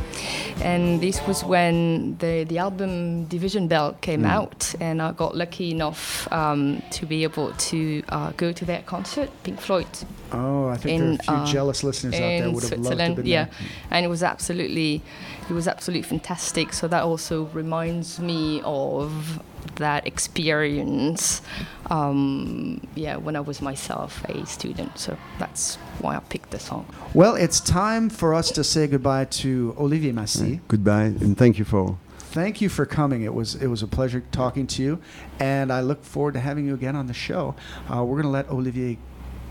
And 0.62 1.00
this 1.00 1.20
was 1.26 1.44
when 1.44 2.16
the, 2.18 2.44
the 2.44 2.58
album 2.58 3.24
Division 3.26 3.68
Bell 3.68 3.96
came 4.00 4.24
out, 4.24 4.74
and 4.80 5.02
I 5.02 5.12
got 5.12 5.36
lucky 5.36 5.70
enough 5.70 6.30
um, 6.32 6.82
to 6.92 7.06
be 7.06 7.24
able 7.24 7.52
to 7.52 8.02
uh, 8.08 8.32
go 8.36 8.52
to 8.52 8.64
that 8.66 8.86
concert, 8.86 9.30
Pink 9.42 9.60
Floyd, 9.60 9.86
Oh, 10.32 10.68
I 10.68 10.76
think 10.76 11.00
in, 11.00 11.00
there 11.00 11.10
are 11.10 11.14
a 11.14 11.18
few 11.18 11.34
uh, 11.34 11.46
jealous 11.46 11.84
listeners 11.84 12.14
out 12.14 12.18
there 12.18 12.50
would 12.50 12.62
have 12.62 12.72
loved 12.72 12.72
to 12.72 12.74
have 12.74 12.84
Switzerland. 12.86 13.16
been 13.16 13.26
yeah, 13.26 13.44
there. 13.44 13.54
and 13.90 14.04
it 14.04 14.08
was 14.08 14.22
absolutely, 14.22 15.02
it 15.48 15.52
was 15.52 15.68
absolutely 15.68 16.02
fantastic. 16.02 16.72
So 16.72 16.88
that 16.88 17.02
also 17.02 17.44
reminds 17.46 18.18
me 18.18 18.62
of 18.64 19.42
that 19.76 20.06
experience. 20.06 21.42
Um, 21.90 22.86
yeah, 22.94 23.16
when 23.16 23.36
I 23.36 23.40
was 23.40 23.60
myself 23.60 24.24
a 24.24 24.46
student. 24.46 24.98
So 24.98 25.18
that's 25.38 25.76
why 26.00 26.16
I 26.16 26.20
picked 26.20 26.50
the 26.50 26.58
song. 26.58 26.86
Well, 27.14 27.34
it's 27.34 27.60
time 27.60 28.08
for 28.08 28.34
us 28.34 28.50
to 28.52 28.64
say 28.64 28.86
goodbye 28.86 29.26
to 29.26 29.74
Olivier 29.78 30.12
Massis. 30.12 30.60
Goodbye, 30.68 31.04
and 31.04 31.36
thank 31.36 31.58
you 31.58 31.64
for. 31.64 31.98
Thank 32.18 32.62
you 32.62 32.70
for 32.70 32.86
coming. 32.86 33.22
It 33.22 33.34
was 33.34 33.54
it 33.56 33.66
was 33.66 33.82
a 33.82 33.86
pleasure 33.86 34.22
talking 34.32 34.66
to 34.68 34.82
you, 34.82 35.00
and 35.38 35.70
I 35.70 35.82
look 35.82 36.02
forward 36.02 36.32
to 36.34 36.40
having 36.40 36.66
you 36.66 36.72
again 36.72 36.96
on 36.96 37.06
the 37.06 37.12
show. 37.12 37.54
Uh, 37.92 38.02
we're 38.04 38.22
going 38.22 38.22
to 38.22 38.30
let 38.30 38.48
Olivier 38.48 38.96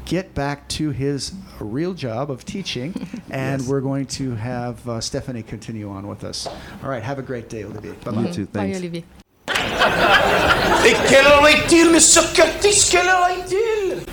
get 0.05 0.33
back 0.33 0.67
to 0.69 0.89
his 0.91 1.33
real 1.59 1.93
job 1.93 2.29
of 2.31 2.43
teaching, 2.45 2.93
and 3.29 3.61
Yes. 3.61 3.69
we're 3.69 3.81
going 3.81 4.05
to 4.07 4.35
have 4.35 4.87
uh, 4.87 4.99
Stephanie 5.01 5.43
continue 5.43 5.89
on 5.89 6.07
with 6.07 6.23
us. 6.23 6.47
All 6.83 6.89
right, 6.89 7.03
have 7.03 7.19
a 7.19 7.21
great 7.23 7.49
day, 7.49 7.63
Olivier. 7.63 7.93
Bye 8.03 8.11
bye. 8.11 8.21
You 8.23 8.33
too, 8.33 8.45
Bye. 8.47 8.73
Olivier. 8.75 9.03
Et 9.47 10.95
quelle 11.07 11.25
heure 11.27 11.47
est-il, 11.47 11.91
Monsieur 11.91 12.21
Curtis 12.33 12.87
Quelle 12.89 13.07
heure 13.07 13.27
est-il 13.29 14.03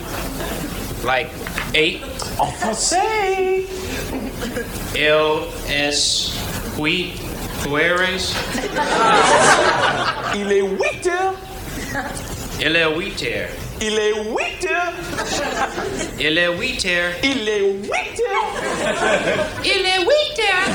Like 1.07 1.29
eight 1.75 2.03
en 2.39 2.47
français. 2.47 3.65
Il 4.95 5.01
est 5.01 5.13
huit 6.83 7.17
heures. 7.87 8.15
Il 10.35 10.53
est 10.53 10.63
huit 10.63 11.07
heures. 11.07 11.35
Il 12.61 12.77
est 12.77 12.97
huit 12.97 13.23
heures. 13.23 13.49
Il 13.81 13.97
est 13.99 14.13
huit 14.13 14.67
heures. 14.69 14.93
Il 16.19 16.37
est 16.39 16.49
huit 16.49 16.85
heures. 16.87 17.13
Il 17.23 17.49
est 17.49 17.61
huit 17.61 18.21
heures. 18.29 19.47
Il 19.65 19.87
est 19.87 19.99
huit 20.01 20.41
heures. 20.41 20.73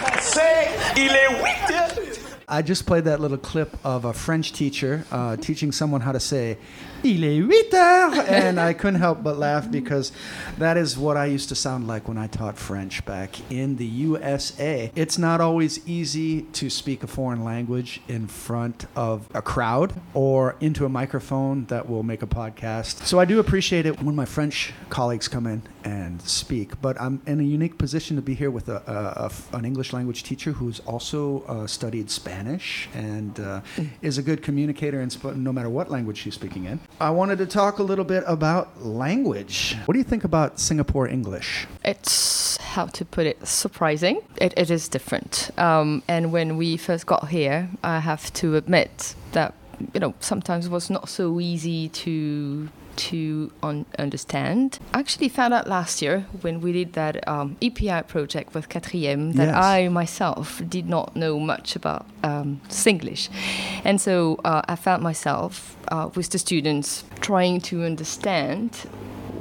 Français. 0.00 0.68
Il 0.96 1.12
est 1.12 1.30
huit 1.42 1.74
heures. 1.74 2.05
I 2.48 2.62
just 2.62 2.86
played 2.86 3.04
that 3.06 3.18
little 3.20 3.38
clip 3.38 3.76
of 3.84 4.04
a 4.04 4.12
French 4.12 4.52
teacher 4.52 5.04
uh, 5.10 5.36
teaching 5.36 5.72
someone 5.72 6.00
how 6.02 6.12
to 6.12 6.20
say 6.20 6.58
"Il 7.02 7.24
est 7.24 7.38
huit 7.40 7.72
heures," 7.72 8.18
and 8.28 8.60
I 8.60 8.72
couldn't 8.72 9.00
help 9.00 9.24
but 9.24 9.36
laugh 9.36 9.68
because 9.68 10.12
that 10.56 10.76
is 10.76 10.96
what 10.96 11.16
I 11.16 11.24
used 11.26 11.48
to 11.48 11.56
sound 11.56 11.88
like 11.88 12.06
when 12.06 12.16
I 12.16 12.28
taught 12.28 12.56
French 12.56 13.04
back 13.04 13.30
in 13.50 13.76
the 13.78 13.84
USA. 13.84 14.92
It's 14.94 15.18
not 15.18 15.40
always 15.40 15.84
easy 15.88 16.42
to 16.52 16.70
speak 16.70 17.02
a 17.02 17.08
foreign 17.08 17.42
language 17.42 18.00
in 18.06 18.28
front 18.28 18.86
of 18.94 19.28
a 19.34 19.42
crowd 19.42 19.94
or 20.14 20.54
into 20.60 20.84
a 20.86 20.88
microphone 20.88 21.64
that 21.66 21.88
will 21.88 22.04
make 22.04 22.22
a 22.22 22.28
podcast. 22.28 23.06
So 23.06 23.18
I 23.18 23.24
do 23.24 23.40
appreciate 23.40 23.86
it 23.86 24.00
when 24.00 24.14
my 24.14 24.24
French 24.24 24.72
colleagues 24.88 25.26
come 25.26 25.48
in 25.48 25.62
and 25.82 26.22
speak. 26.22 26.80
But 26.80 27.00
I'm 27.00 27.20
in 27.26 27.40
a 27.40 27.44
unique 27.44 27.76
position 27.76 28.14
to 28.14 28.22
be 28.22 28.34
here 28.34 28.52
with 28.52 28.68
a, 28.68 28.76
a- 28.86 29.26
a 29.26 29.56
an 29.56 29.64
English 29.64 29.92
language 29.92 30.22
teacher 30.22 30.52
who's 30.52 30.78
also 30.80 31.42
uh, 31.48 31.66
studied 31.66 32.08
Spanish 32.08 32.35
and 32.94 33.40
uh, 33.40 33.60
is 34.02 34.18
a 34.18 34.22
good 34.22 34.42
communicator 34.42 35.00
in 35.00 35.10
sp- 35.10 35.36
no 35.36 35.52
matter 35.52 35.70
what 35.70 35.90
language 35.90 36.18
she's 36.18 36.34
speaking 36.34 36.64
in. 36.64 36.80
I 37.00 37.10
wanted 37.10 37.38
to 37.38 37.46
talk 37.46 37.78
a 37.78 37.82
little 37.82 38.04
bit 38.04 38.24
about 38.26 38.84
language. 38.84 39.76
What 39.86 39.92
do 39.92 39.98
you 39.98 40.04
think 40.04 40.24
about 40.24 40.60
Singapore 40.60 41.08
English? 41.08 41.66
It's 41.84 42.56
how 42.58 42.86
to 42.86 43.04
put 43.04 43.26
it 43.26 43.46
surprising. 43.46 44.20
It, 44.40 44.52
it 44.56 44.70
is 44.70 44.88
different. 44.88 45.50
Um, 45.58 46.02
and 46.08 46.32
when 46.32 46.56
we 46.56 46.76
first 46.76 47.06
got 47.06 47.28
here, 47.28 47.70
I 47.82 48.00
have 48.00 48.32
to 48.34 48.56
admit 48.56 49.14
that 49.32 49.54
you 49.92 50.00
know 50.00 50.14
sometimes 50.20 50.66
it 50.66 50.72
was 50.72 50.88
not 50.90 51.08
so 51.08 51.40
easy 51.40 51.88
to 51.90 52.68
to 52.96 53.52
un- 53.62 53.86
understand. 53.98 54.78
I 54.94 54.98
actually 54.98 55.28
found 55.28 55.52
out 55.54 55.66
last 55.68 56.00
year 56.02 56.26
when 56.40 56.60
we 56.60 56.72
did 56.72 56.92
that 56.94 57.26
um, 57.28 57.56
EPI 57.60 58.02
project 58.08 58.54
with 58.54 58.68
Quatrième 58.68 59.34
that 59.34 59.48
Yes. 59.48 59.56
I 59.56 59.88
myself 59.88 60.62
did 60.68 60.88
not 60.88 61.14
know 61.16 61.38
much 61.38 61.76
about 61.76 62.06
um, 62.22 62.60
Singlish. 62.68 63.28
And 63.84 64.00
so 64.00 64.40
uh, 64.44 64.62
I 64.68 64.76
found 64.76 65.02
myself 65.02 65.76
uh, 65.88 66.10
with 66.14 66.30
the 66.30 66.38
students 66.38 67.04
trying 67.20 67.60
to 67.62 67.84
understand 67.84 68.74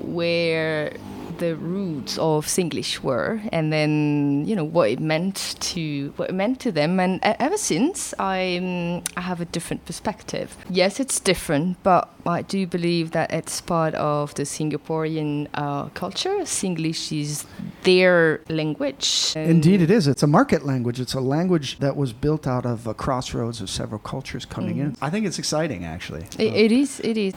where 0.03 0.93
the 1.37 1.55
roots 1.55 2.17
of 2.17 2.45
Singlish 2.45 2.99
were, 2.99 3.41
and 3.51 3.71
then 3.71 4.43
you 4.45 4.55
know 4.55 4.63
what 4.63 4.89
it 4.89 4.99
meant 4.99 5.55
to 5.59 6.13
what 6.15 6.29
it 6.29 6.33
meant 6.33 6.59
to 6.61 6.71
them. 6.71 6.99
And 6.99 7.19
ever 7.23 7.57
since, 7.57 8.13
I 8.19 8.57
um, 8.57 9.03
I 9.17 9.21
have 9.21 9.41
a 9.41 9.45
different 9.45 9.85
perspective. 9.85 10.55
Yes, 10.69 10.99
it's 10.99 11.19
different, 11.19 11.81
but 11.83 12.09
I 12.25 12.41
do 12.41 12.65
believe 12.65 13.11
that 13.11 13.31
it's 13.31 13.61
part 13.61 13.93
of 13.95 14.33
the 14.35 14.43
Singaporean 14.43 15.47
uh, 15.53 15.85
culture. 15.89 16.37
Singlish 16.43 17.11
is 17.11 17.45
their 17.83 18.41
language. 18.49 19.33
Indeed, 19.35 19.81
it 19.81 19.91
is. 19.91 20.07
It's 20.07 20.23
a 20.23 20.27
market 20.27 20.65
language. 20.65 20.99
It's 20.99 21.13
a 21.13 21.21
language 21.21 21.79
that 21.79 21.95
was 21.95 22.13
built 22.13 22.47
out 22.47 22.65
of 22.65 22.87
a 22.87 22.93
crossroads 22.93 23.61
of 23.61 23.69
several 23.69 23.99
cultures 23.99 24.45
coming 24.45 24.77
in. 24.79 24.95
I 25.01 25.09
think 25.09 25.25
it's 25.25 25.39
exciting, 25.39 25.85
actually. 25.85 26.25
It, 26.39 26.53
it 26.53 26.71
is. 26.71 26.99
It 27.01 27.17
is. 27.17 27.33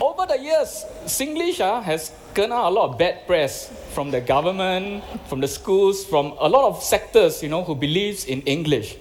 Over 0.00 0.26
the 0.26 0.38
years, 0.38 0.84
Singlish 1.06 1.60
ah, 1.60 1.80
has 1.80 2.12
gotten 2.36 2.52
a 2.52 2.68
lot 2.68 2.90
of 2.90 2.98
bad 2.98 3.26
press 3.26 3.72
from 3.94 4.10
the 4.10 4.20
government, 4.20 5.02
from 5.26 5.40
the 5.40 5.48
schools, 5.48 6.04
from 6.04 6.34
a 6.38 6.48
lot 6.48 6.68
of 6.68 6.82
sectors, 6.82 7.42
you 7.42 7.48
know, 7.48 7.64
who 7.64 7.74
believes 7.74 8.26
in 8.26 8.42
English. 8.42 8.96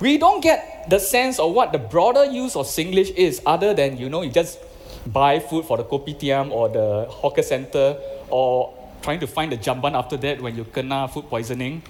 We 0.00 0.16
don't 0.16 0.40
get 0.40 0.88
the 0.88 0.98
sense 0.98 1.38
of 1.38 1.52
what 1.52 1.72
the 1.72 1.78
broader 1.78 2.24
use 2.24 2.56
of 2.56 2.66
Singlish 2.66 3.14
is, 3.14 3.42
other 3.44 3.74
than 3.74 3.98
you 3.98 4.08
know, 4.08 4.22
you 4.22 4.30
just 4.30 4.58
buy 5.06 5.38
food 5.38 5.66
for 5.66 5.76
the 5.76 5.84
kopitiam 5.84 6.50
or 6.50 6.70
the 6.70 7.06
hawker 7.10 7.42
center, 7.42 7.98
or 8.30 8.72
trying 9.02 9.20
to 9.20 9.26
find 9.26 9.52
the 9.52 9.58
jamban 9.58 9.92
after 9.92 10.16
that 10.16 10.40
when 10.40 10.56
you 10.56 10.64
kena 10.64 11.10
food 11.12 11.28
poisoning. 11.28 11.82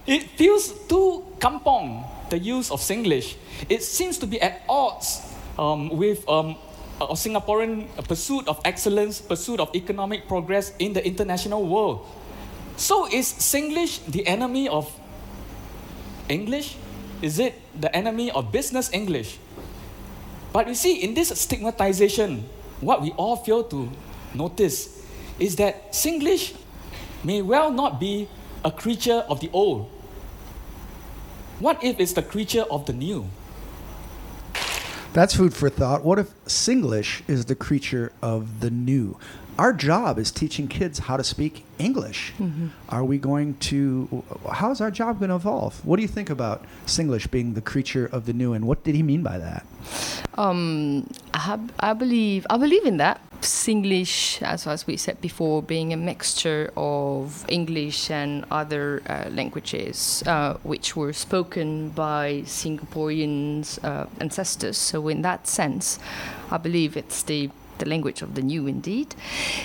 It 0.08 0.22
feels 0.38 0.70
too 0.86 1.26
kampong, 1.40 2.06
the 2.30 2.38
use 2.38 2.70
of 2.70 2.80
Singlish. 2.80 3.34
It 3.68 3.82
seems 3.82 4.20
to 4.20 4.28
be 4.28 4.40
at 4.40 4.62
odds 4.70 5.20
um, 5.58 5.90
with 5.90 6.22
um, 6.30 6.58
a 7.02 7.14
Singaporean 7.14 7.88
pursuit 8.08 8.48
of 8.48 8.62
excellence, 8.64 9.20
pursuit 9.20 9.60
of 9.60 9.74
economic 9.76 10.28
progress 10.28 10.74
in 10.80 10.94
the 10.94 11.06
international 11.06 11.68
world. 11.68 12.08
So 12.78 13.08
is 13.08 13.32
Singlish 13.32 14.00
the 14.08 14.26
enemy 14.28 14.68
of 14.70 14.92
English? 16.30 16.78
Is 17.22 17.40
it 17.40 17.56
the 17.80 17.94
enemy 17.96 18.32
of 18.32 18.52
business 18.52 18.92
English? 18.94 19.40
But 20.54 20.68
you 20.68 20.76
see, 20.76 21.04
in 21.04 21.14
this 21.14 21.30
stigmatization, 21.40 22.48
what 22.80 23.02
we 23.02 23.12
all 23.12 23.36
fail 23.36 23.64
to 23.66 23.90
notice 24.34 25.04
is 25.40 25.56
that 25.58 25.92
Singlish 25.92 26.56
may 27.24 27.42
well 27.42 27.72
not 27.72 28.00
be 28.00 28.28
a 28.64 28.72
creature 28.72 29.24
of 29.28 29.42
the 29.42 29.50
old. 29.52 29.90
What 31.60 31.84
if 31.84 32.00
it's 32.00 32.14
the 32.14 32.24
creature 32.24 32.64
of 32.72 32.86
the 32.86 32.94
new? 32.94 33.28
That's 35.16 35.34
food 35.34 35.54
for 35.54 35.70
thought. 35.70 36.04
What 36.04 36.20
if 36.20 36.28
Singlish 36.44 37.22
is 37.26 37.46
the 37.46 37.56
creature 37.56 38.12
of 38.22 38.60
the 38.60 38.70
new? 38.70 39.18
Our 39.58 39.72
job 39.72 40.20
is 40.20 40.30
teaching 40.30 40.68
kids 40.68 41.00
how 41.00 41.16
to 41.16 41.24
speak 41.24 41.64
English. 41.80 42.34
Are 42.90 43.06
we 43.06 43.18
going 43.18 43.54
to, 43.72 44.26
how's 44.52 44.82
our 44.82 44.92
job 44.92 45.20
going 45.20 45.30
to 45.30 45.36
evolve? 45.36 45.86
What 45.86 45.96
do 45.96 46.02
you 46.02 46.10
think 46.10 46.30
about 46.30 46.66
Singlish 46.86 47.32
being 47.32 47.54
the 47.54 47.62
creature 47.62 48.06
of 48.12 48.26
the 48.26 48.34
new, 48.34 48.52
and 48.52 48.68
what 48.68 48.84
did 48.84 48.94
he 48.94 49.04
mean 49.04 49.24
by 49.24 49.38
that? 49.38 49.66
Um, 50.38 51.10
I, 51.34 51.40
have, 51.40 51.72
I 51.80 51.94
believe 51.94 52.46
I 52.50 52.58
believe 52.58 52.84
in 52.84 52.98
that. 52.98 53.22
Singlish, 53.46 54.42
as 54.42 54.68
as 54.68 54.88
we 54.88 54.98
said 54.98 55.22
before, 55.22 55.62
being 55.64 55.94
a 55.94 55.98
mixture 55.98 56.72
of 56.76 57.46
English 57.48 58.12
and 58.12 58.46
other 58.52 59.02
uh, 59.08 59.30
languages, 59.30 60.24
uh, 60.26 60.56
which 60.64 60.96
were 60.96 61.14
spoken 61.14 61.90
by 61.90 62.44
Singaporeans' 62.46 63.84
uh, 63.84 64.08
ancestors. 64.20 64.78
So 64.78 65.08
in 65.08 65.22
that 65.22 65.48
sense, 65.48 66.00
I 66.52 66.58
believe 66.58 66.98
it's 66.98 67.24
the 67.24 67.50
the 67.80 67.86
language 67.86 68.22
of 68.22 68.36
the 68.36 68.42
new 68.42 68.68
indeed. 68.68 69.16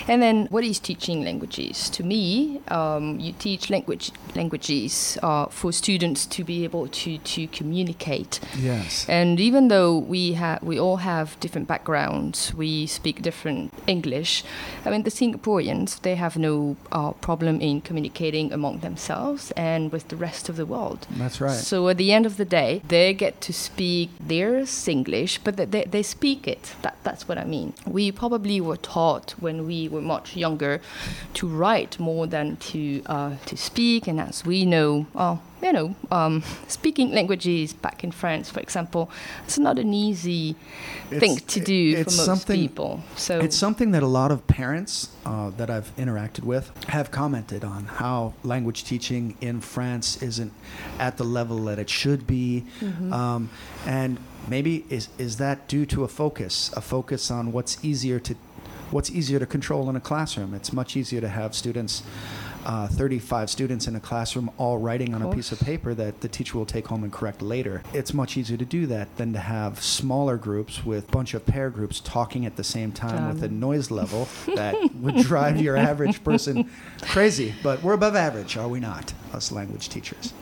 And 0.08 0.22
then 0.22 0.46
what 0.46 0.64
is 0.64 0.78
teaching 0.78 1.24
languages? 1.24 1.90
To 1.90 2.02
me, 2.02 2.60
um, 2.68 3.20
you 3.20 3.32
teach 3.32 3.70
language 3.70 4.12
languages 4.34 5.18
uh, 5.22 5.46
for 5.46 5.72
students 5.72 6.26
to 6.26 6.44
be 6.44 6.64
able 6.64 6.88
to, 6.88 7.18
to 7.18 7.46
communicate. 7.48 8.40
Yes. 8.56 9.06
And 9.08 9.40
even 9.40 9.68
though 9.68 9.98
we 9.98 10.32
have, 10.34 10.62
we 10.62 10.78
all 10.78 10.98
have 10.98 11.38
different 11.40 11.68
backgrounds, 11.68 12.54
we 12.54 12.86
speak 12.86 13.22
different 13.22 13.72
English. 13.86 14.44
I 14.84 14.90
mean, 14.90 15.02
the 15.02 15.10
Singaporeans 15.10 16.00
they 16.02 16.14
have 16.14 16.36
no 16.36 16.76
uh, 16.92 17.12
problem 17.12 17.60
in 17.60 17.80
communicating 17.80 18.52
among 18.52 18.80
themselves 18.80 19.52
and 19.56 19.92
with 19.92 20.08
the 20.08 20.16
rest 20.16 20.48
of 20.48 20.56
the 20.56 20.66
world. 20.66 21.06
That's 21.10 21.40
right. 21.40 21.52
So 21.52 21.88
at 21.88 21.96
the 21.96 22.12
end 22.12 22.26
of 22.26 22.36
the 22.36 22.44
day, 22.44 22.82
they 22.86 23.12
get 23.14 23.40
to 23.42 23.52
speak 23.52 24.10
their 24.18 24.62
Singlish, 24.62 25.38
but 25.44 25.56
they, 25.56 25.84
they, 25.84 26.02
speak 26.02 26.48
it. 26.48 26.74
That, 26.82 26.96
that's 27.04 27.28
what 27.28 27.38
I 27.38 27.44
mean. 27.44 27.74
we 27.86 27.99
probably 28.10 28.60
were 28.60 28.80
taught 28.96 29.34
when 29.44 29.66
we 29.66 29.88
were 29.88 30.00
much 30.00 30.36
younger 30.36 30.80
to 31.34 31.46
write 31.46 31.98
more 31.98 32.26
than 32.26 32.56
to 32.70 33.02
uh, 33.06 33.32
to 33.46 33.56
speak. 33.56 34.06
And 34.06 34.20
as 34.20 34.44
we 34.44 34.64
know, 34.64 35.06
oh, 35.14 35.40
you 35.62 35.72
know, 35.72 35.94
um, 36.10 36.42
speaking 36.68 37.10
languages 37.12 37.72
back 37.72 38.02
in 38.04 38.12
France, 38.12 38.48
for 38.48 38.60
example, 38.60 39.10
it's 39.44 39.58
not 39.58 39.78
an 39.78 39.92
easy 39.92 40.56
thing 41.10 41.36
to 41.36 41.60
do 41.60 41.94
it's 41.98 42.14
for 42.24 42.30
most 42.30 42.46
people. 42.46 43.02
So 43.16 43.40
It's 43.40 43.56
something 43.56 43.90
that 43.90 44.02
a 44.02 44.12
lot 44.20 44.30
of 44.30 44.46
parents 44.46 45.10
uh, 45.26 45.50
that 45.58 45.68
I've 45.68 45.94
interacted 45.96 46.44
with 46.44 46.70
have 46.88 47.10
commented 47.10 47.64
on 47.64 47.84
how 47.84 48.34
language 48.42 48.84
teaching 48.84 49.36
in 49.40 49.60
France 49.60 50.22
isn't 50.22 50.52
at 50.98 51.16
the 51.16 51.24
level 51.24 51.58
that 51.64 51.78
it 51.78 51.90
should 51.90 52.26
be. 52.26 52.64
Um, 53.12 53.50
and 53.86 54.18
maybe 54.48 54.84
is, 54.88 55.08
is 55.18 55.36
that 55.38 55.68
due 55.68 55.86
to 55.86 56.04
a 56.04 56.08
focus, 56.08 56.72
a 56.76 56.80
focus 56.80 57.30
on 57.30 57.52
what's 57.52 57.82
easier 57.84 58.18
to 58.20 58.34
what's 58.90 59.10
easier 59.10 59.38
to 59.38 59.46
control 59.46 59.88
in 59.88 59.96
a 59.96 60.00
classroom? 60.00 60.52
It's 60.54 60.72
much 60.72 60.96
easier 60.96 61.20
to 61.20 61.28
have 61.28 61.54
students. 61.54 62.02
Uh, 62.62 62.86
35 62.86 63.48
students 63.48 63.86
in 63.86 63.96
a 63.96 64.00
classroom 64.00 64.50
all 64.58 64.76
writing 64.76 65.14
on 65.14 65.22
a 65.22 65.34
piece 65.34 65.50
of 65.50 65.58
paper 65.60 65.94
that 65.94 66.20
the 66.20 66.28
teacher 66.28 66.58
will 66.58 66.66
take 66.66 66.86
home 66.88 67.04
and 67.04 67.10
correct 67.10 67.40
later. 67.40 67.82
It's 67.94 68.12
much 68.12 68.36
easier 68.36 68.58
to 68.58 68.66
do 68.66 68.84
that 68.88 69.16
than 69.16 69.32
to 69.32 69.38
have 69.38 69.82
smaller 69.82 70.36
groups 70.36 70.84
with 70.84 71.08
a 71.08 71.10
bunch 71.10 71.32
of 71.32 71.46
pair 71.46 71.70
groups 71.70 72.00
talking 72.00 72.44
at 72.44 72.56
the 72.56 72.64
same 72.64 72.92
time 72.92 73.28
with 73.28 73.42
a 73.42 73.48
noise 73.48 73.90
level 73.90 74.28
that 74.56 74.76
would 74.96 75.16
drive 75.16 75.58
your 75.58 75.74
average 75.74 76.22
person 76.22 76.68
crazy. 77.00 77.54
But 77.62 77.82
we're 77.82 77.94
above 77.94 78.14
average, 78.14 78.58
are 78.58 78.68
we 78.68 78.78
not, 78.78 79.14
us 79.32 79.50
language 79.50 79.88
teachers? 79.88 80.34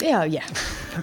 Yeah, 0.00 0.24
yeah, 0.24 0.46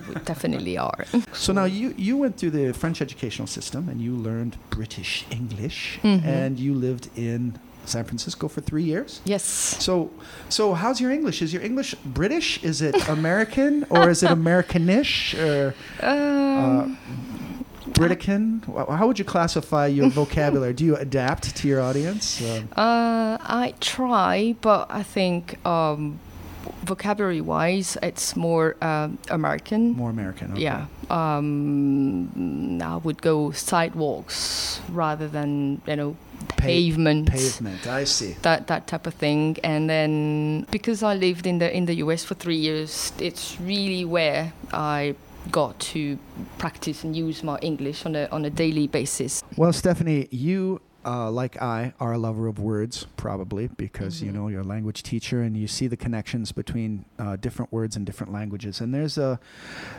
we 0.08 0.16
definitely 0.26 0.78
are. 0.78 1.06
So 1.34 1.54
now 1.54 1.66
you, 1.66 1.94
you 1.98 2.18
went 2.18 2.38
through 2.38 2.52
the 2.52 2.74
French 2.74 3.02
educational 3.02 3.48
system 3.48 3.90
and 3.90 4.02
you 4.02 4.14
learned 4.16 4.58
British 4.70 5.26
English 5.32 6.00
Mm-hmm. 6.04 6.28
and 6.28 6.60
you 6.60 6.74
lived 6.74 7.10
in 7.16 7.58
San 7.86 8.04
Francisco 8.06 8.48
for 8.48 8.62
three 8.62 8.84
years. 8.84 9.22
Yes. 9.26 9.44
So, 9.44 10.12
so 10.50 10.74
how's 10.74 11.02
your 11.02 11.12
English? 11.12 11.42
Is 11.42 11.52
your 11.54 11.64
English 11.64 11.96
British? 12.06 12.64
Is 12.64 12.82
it 12.82 12.96
American 13.10 13.86
or 13.90 14.10
is 14.10 14.22
it 14.24 14.30
Americanish 14.32 15.34
or 15.36 15.74
Um, 16.02 16.98
Britican? 17.90 18.62
How 18.98 19.08
would 19.08 19.18
you 19.20 19.26
classify 19.26 19.88
your 19.88 20.10
vocabulary? 20.22 20.74
Do 20.74 20.86
you 20.86 20.96
adapt 20.96 21.56
to 21.58 21.68
your 21.68 21.82
audience? 21.82 22.42
Um, 22.42 22.70
Uh, 22.78 23.38
I 23.42 23.74
try, 23.80 24.56
but 24.62 24.88
I 24.92 25.04
think 25.04 25.64
um, 25.66 26.20
vocabulary-wise, 26.84 27.98
it's 28.02 28.36
more 28.36 28.76
um 28.82 29.18
American. 29.30 29.92
more 29.94 30.10
American. 30.10 30.52
okay. 30.54 30.62
Yeah. 30.62 30.86
Um, 31.10 32.82
I 32.82 32.98
would 32.98 33.22
go 33.22 33.52
sidewalks 33.52 34.80
rather 34.90 35.28
than 35.28 35.82
you 35.88 35.96
know 35.96 36.16
Pa- 36.48 36.66
pavement. 36.66 37.30
Pavement. 37.32 37.88
I 37.88 38.06
see. 38.06 38.36
That 38.42 38.68
that 38.68 38.88
type 38.88 39.06
of 39.08 39.14
thing, 39.14 39.58
and 39.64 39.90
then 39.90 40.66
because 40.72 41.04
I 41.04 41.14
lived 41.16 41.46
in 41.46 41.60
the 41.60 41.76
in 41.76 41.86
the 41.86 41.96
U.S. 42.06 42.24
for 42.24 42.36
three 42.36 42.58
years, 42.58 43.12
it's 43.20 43.60
really 43.62 44.06
where 44.06 44.54
I 44.74 45.16
got 45.52 45.80
to 45.80 46.18
practice 46.58 47.04
and 47.04 47.16
use 47.16 47.44
my 47.44 47.58
English 47.62 48.06
on 48.06 48.16
a 48.16 48.28
on 48.32 48.46
a 48.46 48.50
daily 48.50 48.88
basis. 48.88 49.44
Well, 49.58 49.74
Stephanie, 49.74 50.28
you, 50.32 50.82
uh, 51.06 51.32
like 51.32 51.62
I, 51.62 51.94
are 52.00 52.14
a 52.14 52.18
lover 52.18 52.48
of 52.48 52.60
words, 52.60 53.08
probably 53.18 53.68
because 53.68 54.22
you 54.22 54.32
know 54.32 54.48
you're 54.48 54.62
a 54.62 54.64
language 54.64 55.04
teacher 55.04 55.42
and 55.42 55.58
you 55.58 55.68
see 55.68 55.88
the 55.88 55.98
connections 55.98 56.52
between 56.52 57.06
uh, 57.18 57.36
different 57.38 57.72
words 57.72 57.96
in 57.96 58.06
different 58.06 58.32
languages. 58.32 58.82
And 58.82 58.94
there's 58.94 59.18
a 59.18 59.40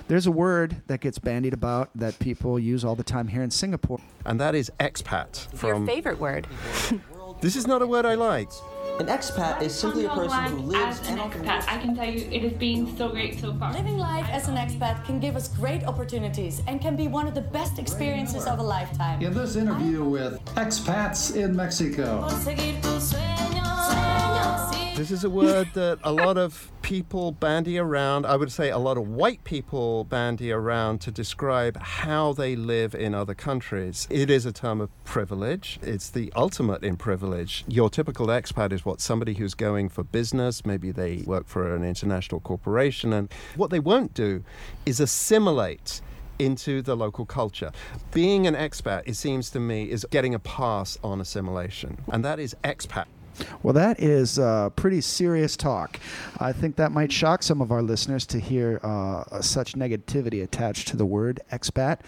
there's 0.09 0.27
a 0.27 0.33
word 0.33 0.83
that 0.87 1.01
gets 1.01 1.19
bandied 1.19 1.53
about 1.55 1.91
that 1.95 2.19
people 2.19 2.59
use 2.59 2.85
all 2.85 2.95
the 2.97 3.05
time 3.05 3.29
here 3.29 3.43
in 3.43 3.51
Singapore. 3.51 4.01
and 4.25 4.41
that 4.41 4.55
is 4.55 4.71
expat. 4.79 5.47
From 5.55 5.69
Your 5.69 5.87
favorite 5.87 6.19
word. 6.19 6.47
this 7.43 7.57
is 7.57 7.67
not 7.67 7.83
a 7.83 7.87
word 7.87 8.07
I 8.07 8.15
like. 8.15 8.51
An 9.01 9.07
expat 9.07 9.63
is 9.63 9.75
simply 9.75 10.05
a 10.05 10.11
person 10.11 10.45
who 10.45 10.59
lives 10.59 11.01
as 11.01 11.09
an 11.09 11.19
and 11.19 11.33
expat. 11.33 11.65
I 11.67 11.79
can 11.79 11.97
tell 11.97 12.09
you, 12.09 12.29
it 12.31 12.43
has 12.43 12.53
been 12.53 12.97
so 12.97 13.09
great 13.09 13.41
so 13.41 13.53
far. 13.55 13.73
Living 13.73 13.99
life 13.99 14.29
as 14.31 14.49
an 14.49 14.55
expat 14.55 15.05
can 15.05 15.19
give 15.19 15.35
us 15.35 15.49
great 15.49 15.83
opportunities 15.85 16.63
and 16.69 16.81
can 16.81 16.95
be 16.95 17.09
one 17.09 17.27
of 17.27 17.35
the 17.35 17.41
best 17.41 17.81
experiences 17.81 18.47
of 18.47 18.61
a 18.61 18.63
lifetime. 18.63 19.21
In 19.21 19.35
this 19.35 19.57
interview 19.57 20.05
with 20.05 20.45
expats 20.55 21.35
in 21.35 21.57
Mexico. 21.57 22.29
This 24.95 25.11
is 25.11 25.25
a 25.25 25.31
word 25.31 25.69
that 25.73 26.01
a 26.05 26.13
lot 26.13 26.37
of 26.37 26.71
people 26.83 27.33
bandy 27.33 27.79
around. 27.79 28.27
I 28.27 28.37
would 28.37 28.53
say 28.53 28.69
a 28.69 28.77
lot 28.77 28.99
of 28.99 29.09
white 29.09 29.43
people 29.43 30.05
bandy 30.05 30.53
around 30.53 31.01
to 31.01 31.11
describe 31.11 31.79
how 31.79 32.35
they 32.35 32.57
live 32.57 32.95
in 32.95 33.15
other 33.15 33.35
countries. 33.35 34.07
It 34.11 34.29
is 34.29 34.45
a 34.45 34.53
term 34.53 34.83
of 34.83 34.91
privilege. 35.05 35.79
It's 35.81 36.11
the 36.11 36.31
ultimate 36.37 36.85
in 36.85 36.99
privilege. 36.99 37.65
Your 37.67 37.89
typical 37.89 38.27
expat 38.27 38.71
is 38.71 38.85
what 38.85 39.01
somebody 39.01 39.33
who's 39.33 39.55
going 39.55 39.89
for 39.89 40.05
business, 40.05 40.67
maybe 40.67 40.93
they 40.93 41.23
work 41.25 41.49
for 41.49 41.75
an 41.75 41.83
international 41.83 42.41
corporation, 42.41 43.15
and 43.15 43.33
what 43.57 43.71
they 43.71 43.81
won't 43.81 44.13
do 44.13 44.45
is 44.85 45.01
assimilate 45.01 46.03
into 46.39 46.83
the 46.83 46.95
local 46.95 47.25
culture. 47.25 47.73
Being 48.13 48.47
an 48.47 48.55
expat, 48.55 49.05
it 49.07 49.17
seems 49.17 49.49
to 49.51 49.61
me, 49.61 49.91
is 49.91 50.07
getting 50.11 50.35
a 50.35 50.39
pass 50.39 50.99
on 51.03 51.19
assimilation, 51.19 51.97
and 52.09 52.23
that 52.27 52.39
is 52.39 52.55
expat. 52.63 53.07
Well, 53.62 53.75
that 53.75 54.01
is 54.01 54.38
uh, 54.38 54.71
pretty 54.71 55.01
serious 55.01 55.57
talk. 55.57 55.99
I 56.38 56.53
think 56.53 56.77
that 56.77 56.92
might 56.92 57.12
shock 57.12 57.42
some 57.42 57.61
of 57.61 57.71
our 57.71 57.83
listeners 57.83 58.27
to 58.27 58.38
hear 58.38 58.81
uh, 58.83 59.40
such 59.40 59.75
negativity 59.75 60.42
attached 60.42 60.88
to 60.88 60.97
the 60.97 61.07
word 61.07 61.40
expat. 61.51 62.01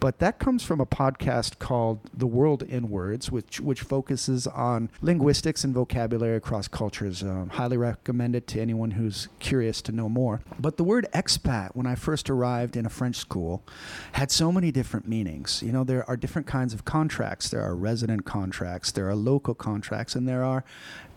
But 0.00 0.18
that 0.20 0.38
comes 0.38 0.62
from 0.62 0.80
a 0.80 0.86
podcast 0.86 1.58
called 1.58 2.00
The 2.14 2.26
World 2.26 2.62
in 2.62 2.88
Words, 2.88 3.30
which, 3.30 3.60
which 3.60 3.82
focuses 3.82 4.46
on 4.46 4.90
linguistics 5.02 5.62
and 5.62 5.74
vocabulary 5.74 6.36
across 6.36 6.68
cultures. 6.68 7.22
Um, 7.22 7.50
highly 7.50 7.76
recommend 7.76 8.34
it 8.34 8.46
to 8.48 8.60
anyone 8.60 8.92
who's 8.92 9.28
curious 9.40 9.82
to 9.82 9.92
know 9.92 10.08
more. 10.08 10.40
But 10.58 10.78
the 10.78 10.84
word 10.84 11.06
expat, 11.12 11.72
when 11.74 11.86
I 11.86 11.96
first 11.96 12.30
arrived 12.30 12.78
in 12.78 12.86
a 12.86 12.88
French 12.88 13.16
school, 13.16 13.62
had 14.12 14.30
so 14.30 14.50
many 14.50 14.72
different 14.72 15.06
meanings. 15.06 15.62
You 15.62 15.72
know, 15.72 15.84
there 15.84 16.08
are 16.08 16.16
different 16.16 16.46
kinds 16.46 16.72
of 16.72 16.86
contracts. 16.86 17.50
There 17.50 17.62
are 17.62 17.76
resident 17.76 18.24
contracts, 18.24 18.92
there 18.92 19.06
are 19.06 19.14
local 19.14 19.54
contracts, 19.54 20.14
and 20.14 20.26
there 20.26 20.42
are 20.42 20.64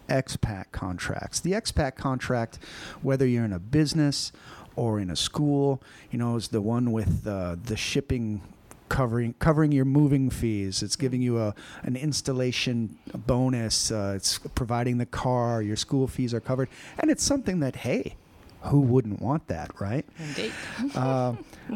expat 0.10 0.66
contracts. 0.72 1.40
The 1.40 1.52
expat 1.54 1.96
contract, 1.96 2.60
whether 3.02 3.26
you're 3.26 3.46
in 3.46 3.54
a 3.54 3.60
business 3.60 4.32
or 4.76 5.00
in 5.00 5.10
a 5.10 5.16
school, 5.16 5.82
you 6.12 6.18
know, 6.18 6.36
is 6.36 6.50
the 6.50 6.62
one 6.62 6.92
with 6.92 7.28
uh, 7.28 7.56
the 7.64 7.78
shipping 7.78 8.42
covering 8.90 9.34
covering 9.40 9.72
your 9.72 9.86
moving 9.86 10.30
fees. 10.30 10.84
It's 10.84 10.96
giving 10.96 11.22
you 11.22 11.40
a 11.40 11.56
an 11.84 11.96
installation 11.96 12.98
bonus. 13.14 13.92
Uh, 13.92 14.14
it's 14.16 14.40
providing 14.40 14.98
the 14.98 15.06
car. 15.06 15.62
Your 15.62 15.76
school 15.76 16.08
fees 16.08 16.34
are 16.34 16.40
covered, 16.40 16.70
and 17.00 17.10
it's 17.10 17.24
something 17.24 17.60
that 17.62 17.78
hey, 17.78 18.16
who 18.66 18.80
wouldn't 18.80 19.22
want 19.22 19.48
that, 19.48 19.80
right? 19.80 20.06
Indeed. 20.20 20.54
uh, 20.96 21.34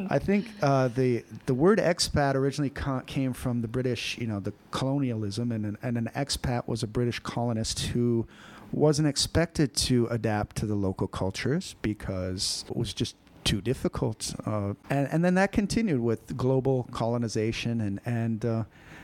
I 0.09 0.19
think 0.19 0.47
uh, 0.61 0.87
the 0.89 1.23
the 1.45 1.53
word 1.53 1.79
expat 1.79 2.35
originally 2.35 2.69
ca- 2.69 3.01
came 3.01 3.33
from 3.33 3.61
the 3.61 3.67
British, 3.67 4.17
you 4.17 4.27
know, 4.27 4.39
the 4.39 4.53
colonialism, 4.71 5.51
and 5.51 5.65
an, 5.65 5.77
and 5.81 5.97
an 5.97 6.09
expat 6.15 6.67
was 6.67 6.83
a 6.83 6.87
British 6.87 7.19
colonist 7.19 7.79
who 7.87 8.27
wasn't 8.71 9.07
expected 9.07 9.73
to 9.73 10.07
adapt 10.07 10.55
to 10.57 10.65
the 10.65 10.75
local 10.75 11.07
cultures 11.07 11.75
because 11.81 12.65
it 12.69 12.75
was 12.75 12.93
just 12.93 13.15
too 13.43 13.61
difficult. 13.61 14.35
Uh, 14.45 14.73
and, 14.89 15.07
and 15.11 15.23
then 15.23 15.35
that 15.35 15.51
continued 15.51 16.01
with 16.01 16.35
global 16.37 16.87
colonization, 16.91 17.81
and 17.81 17.99
and 18.05 18.45
uh, 18.45 18.63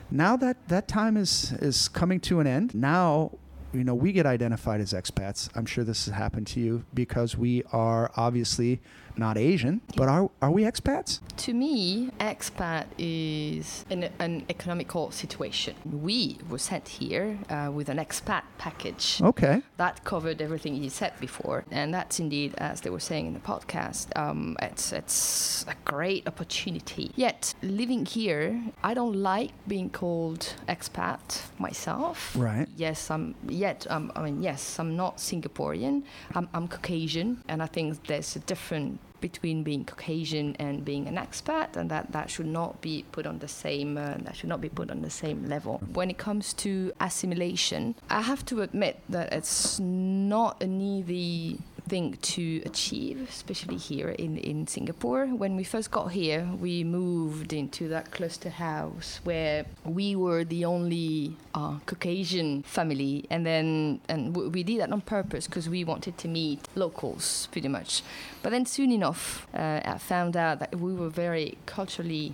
now 0.09 0.37
that 0.37 0.67
that 0.69 0.87
time 0.87 1.17
is 1.17 1.51
is 1.53 1.87
coming 1.89 2.19
to 2.21 2.39
an 2.39 2.47
end. 2.47 2.73
Now 2.73 3.31
you 3.73 3.83
know, 3.83 3.95
we 3.95 4.11
get 4.11 4.25
identified 4.25 4.81
as 4.81 4.93
expats. 4.93 5.49
I'm 5.55 5.65
sure 5.65 5.83
this 5.83 6.05
has 6.05 6.13
happened 6.13 6.47
to 6.47 6.59
you 6.59 6.85
because 6.93 7.35
we 7.35 7.63
are 7.71 8.11
obviously 8.15 8.81
not 9.17 9.37
Asian, 9.37 9.81
but 9.95 10.07
are 10.09 10.29
are 10.41 10.51
we 10.51 10.63
expats? 10.63 11.19
To 11.37 11.53
me, 11.53 12.09
expat 12.19 12.85
is 12.97 13.85
an, 13.89 14.09
an 14.19 14.45
economical 14.49 15.11
situation. 15.11 15.75
We 15.85 16.37
were 16.49 16.57
sent 16.57 16.87
here 16.87 17.37
uh, 17.49 17.71
with 17.73 17.89
an 17.89 17.97
expat 17.97 18.43
package. 18.57 19.21
Okay. 19.21 19.61
That 19.77 20.03
covered 20.03 20.41
everything 20.41 20.75
you 20.75 20.89
said 20.89 21.13
before, 21.19 21.65
and 21.71 21.93
that's 21.93 22.19
indeed, 22.19 22.53
as 22.57 22.81
they 22.81 22.89
were 22.89 22.99
saying 22.99 23.25
in 23.27 23.33
the 23.33 23.39
podcast, 23.39 24.07
um, 24.17 24.57
it's 24.61 24.91
it's 24.91 25.65
a 25.67 25.75
great 25.85 26.27
opportunity. 26.27 27.11
Yet 27.15 27.53
living 27.61 28.05
here, 28.05 28.61
I 28.83 28.93
don't 28.93 29.15
like 29.15 29.51
being 29.67 29.89
called 29.89 30.55
expat 30.67 31.41
myself. 31.59 32.35
Right. 32.35 32.67
Yes, 32.75 33.09
I'm. 33.11 33.35
Yet, 33.47 33.85
um, 33.89 34.11
I 34.15 34.23
mean, 34.23 34.41
yes, 34.41 34.79
I'm 34.79 34.95
not 34.95 35.17
Singaporean. 35.17 36.03
I'm, 36.35 36.47
I'm 36.53 36.67
Caucasian, 36.67 37.43
and 37.47 37.61
I 37.61 37.67
think 37.67 38.07
there's 38.07 38.35
a 38.35 38.39
different 38.39 38.99
between 39.23 39.63
being 39.63 39.85
Caucasian 39.85 40.47
and 40.59 40.83
being 40.83 41.07
an 41.07 41.15
expat, 41.15 41.77
and 41.77 41.89
that, 41.89 42.11
that 42.11 42.29
should 42.29 42.51
not 42.61 42.81
be 42.81 43.05
put 43.13 43.25
on 43.25 43.39
the 43.39 43.47
same 43.47 43.97
uh, 43.97 44.15
that 44.25 44.35
should 44.35 44.49
not 44.49 44.59
be 44.59 44.67
put 44.79 44.91
on 44.91 45.01
the 45.01 45.09
same 45.09 45.47
level. 45.47 45.73
When 45.99 46.09
it 46.09 46.17
comes 46.17 46.45
to 46.65 46.91
assimilation, 46.99 47.95
I 48.09 48.21
have 48.21 48.43
to 48.51 48.61
admit 48.67 48.99
that 49.07 49.31
it's 49.31 49.79
not 49.79 50.61
an 50.61 50.81
easy 50.81 51.59
thing 51.87 52.17
to 52.21 52.61
achieve, 52.65 53.27
especially 53.29 53.77
here 53.77 54.09
in, 54.09 54.37
in 54.37 54.67
Singapore. 54.67 55.27
When 55.27 55.55
we 55.55 55.63
first 55.63 55.91
got 55.91 56.11
here, 56.11 56.47
we 56.59 56.83
moved 56.83 57.53
into 57.53 57.87
that 57.89 58.11
cluster 58.11 58.49
house 58.49 59.19
where 59.23 59.65
we 59.85 60.15
were 60.15 60.43
the 60.43 60.65
only 60.65 61.35
uh, 61.53 61.79
Caucasian 61.85 62.63
family, 62.63 63.25
and 63.29 63.45
then 63.45 63.99
and 64.07 64.33
w- 64.33 64.49
we 64.49 64.63
did 64.63 64.79
that 64.81 64.91
on 64.91 65.01
purpose 65.01 65.47
because 65.47 65.69
we 65.69 65.83
wanted 65.83 66.17
to 66.19 66.27
meet 66.27 66.59
locals 66.75 67.47
pretty 67.51 67.67
much. 67.67 68.01
But 68.41 68.51
then 68.51 68.65
soon 68.65 68.91
enough, 68.91 69.47
uh, 69.53 69.81
I 69.83 69.97
found 69.97 70.35
out 70.37 70.59
that 70.59 70.79
we 70.79 70.93
were 70.93 71.09
very 71.09 71.57
culturally 71.65 72.33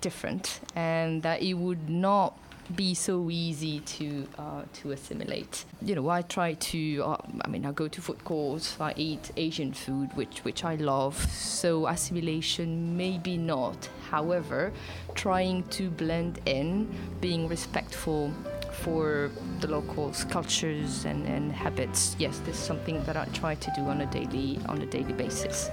different 0.00 0.60
and 0.76 1.22
that 1.22 1.42
it 1.42 1.54
would 1.54 1.88
not 1.88 2.38
be 2.76 2.94
so 2.94 3.30
easy 3.30 3.80
to 3.80 4.26
uh, 4.38 4.62
to 4.74 4.92
assimilate. 4.92 5.64
You 5.82 5.94
know, 5.94 6.08
I 6.08 6.22
try 6.22 6.54
to. 6.54 7.02
Uh, 7.02 7.16
I 7.44 7.48
mean, 7.48 7.66
I 7.66 7.72
go 7.72 7.88
to 7.88 8.00
food 8.00 8.24
courts. 8.24 8.76
I 8.80 8.94
eat 8.96 9.30
Asian 9.36 9.72
food, 9.72 10.10
which 10.14 10.44
which 10.44 10.64
I 10.64 10.76
love. 10.76 11.16
So 11.32 11.86
assimilation, 11.86 12.96
maybe 12.96 13.36
not. 13.36 13.88
However, 14.10 14.72
trying 15.14 15.64
to 15.70 15.90
blend 15.90 16.40
in, 16.46 16.88
being 17.20 17.48
respectful 17.48 18.32
for 18.72 19.30
the 19.60 19.68
locals' 19.68 20.24
cultures 20.24 21.04
and, 21.04 21.26
and 21.26 21.52
habits. 21.52 22.16
Yes, 22.18 22.40
this 22.40 22.58
is 22.58 22.62
something 22.62 23.02
that 23.04 23.16
I 23.16 23.24
try 23.26 23.54
to 23.54 23.72
do 23.76 23.82
on 23.82 24.00
a 24.00 24.06
daily 24.06 24.58
on 24.68 24.80
a 24.82 24.86
daily 24.86 25.12
basis. 25.12 25.70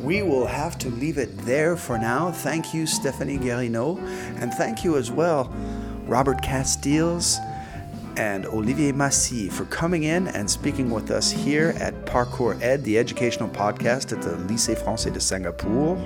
We 0.00 0.22
will 0.22 0.46
have 0.46 0.76
to 0.78 0.90
leave 0.90 1.18
it 1.18 1.36
there 1.38 1.76
for 1.76 1.98
now. 1.98 2.30
Thank 2.30 2.74
you, 2.74 2.86
Stephanie 2.86 3.38
Guérineau, 3.38 3.98
and 4.40 4.52
thank 4.54 4.84
you 4.84 4.96
as 4.96 5.10
well, 5.10 5.52
Robert 6.06 6.42
Casteels 6.42 7.38
and 8.18 8.46
Olivier 8.46 8.92
Massis, 8.92 9.50
for 9.50 9.64
coming 9.66 10.04
in 10.04 10.28
and 10.28 10.50
speaking 10.50 10.90
with 10.90 11.10
us 11.10 11.30
here 11.30 11.74
at 11.78 12.06
Parcours 12.06 12.62
Ed, 12.62 12.84
the 12.84 12.98
educational 12.98 13.48
podcast 13.48 14.12
at 14.12 14.22
the 14.22 14.36
Lycée 14.52 14.76
Français 14.76 15.12
de 15.12 15.20
Singapour, 15.20 15.96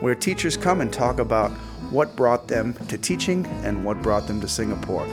where 0.00 0.14
teachers 0.14 0.56
come 0.56 0.80
and 0.80 0.92
talk 0.92 1.18
about 1.18 1.50
what 1.90 2.14
brought 2.14 2.46
them 2.48 2.72
to 2.86 2.96
teaching 2.96 3.44
and 3.64 3.84
what 3.84 4.00
brought 4.00 4.26
them 4.28 4.40
to 4.40 4.48
Singapore. 4.48 5.06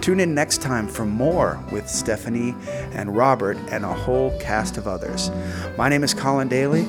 Tune 0.00 0.18
in 0.18 0.34
next 0.34 0.62
time 0.62 0.88
for 0.88 1.04
more 1.04 1.62
with 1.70 1.88
Stephanie 1.88 2.54
and 2.92 3.14
Robert 3.14 3.56
and 3.70 3.84
a 3.84 3.92
whole 3.92 4.36
cast 4.40 4.78
of 4.78 4.88
others. 4.88 5.30
My 5.76 5.88
name 5.88 6.02
is 6.02 6.14
Colin 6.14 6.48
Dailey, 6.48 6.88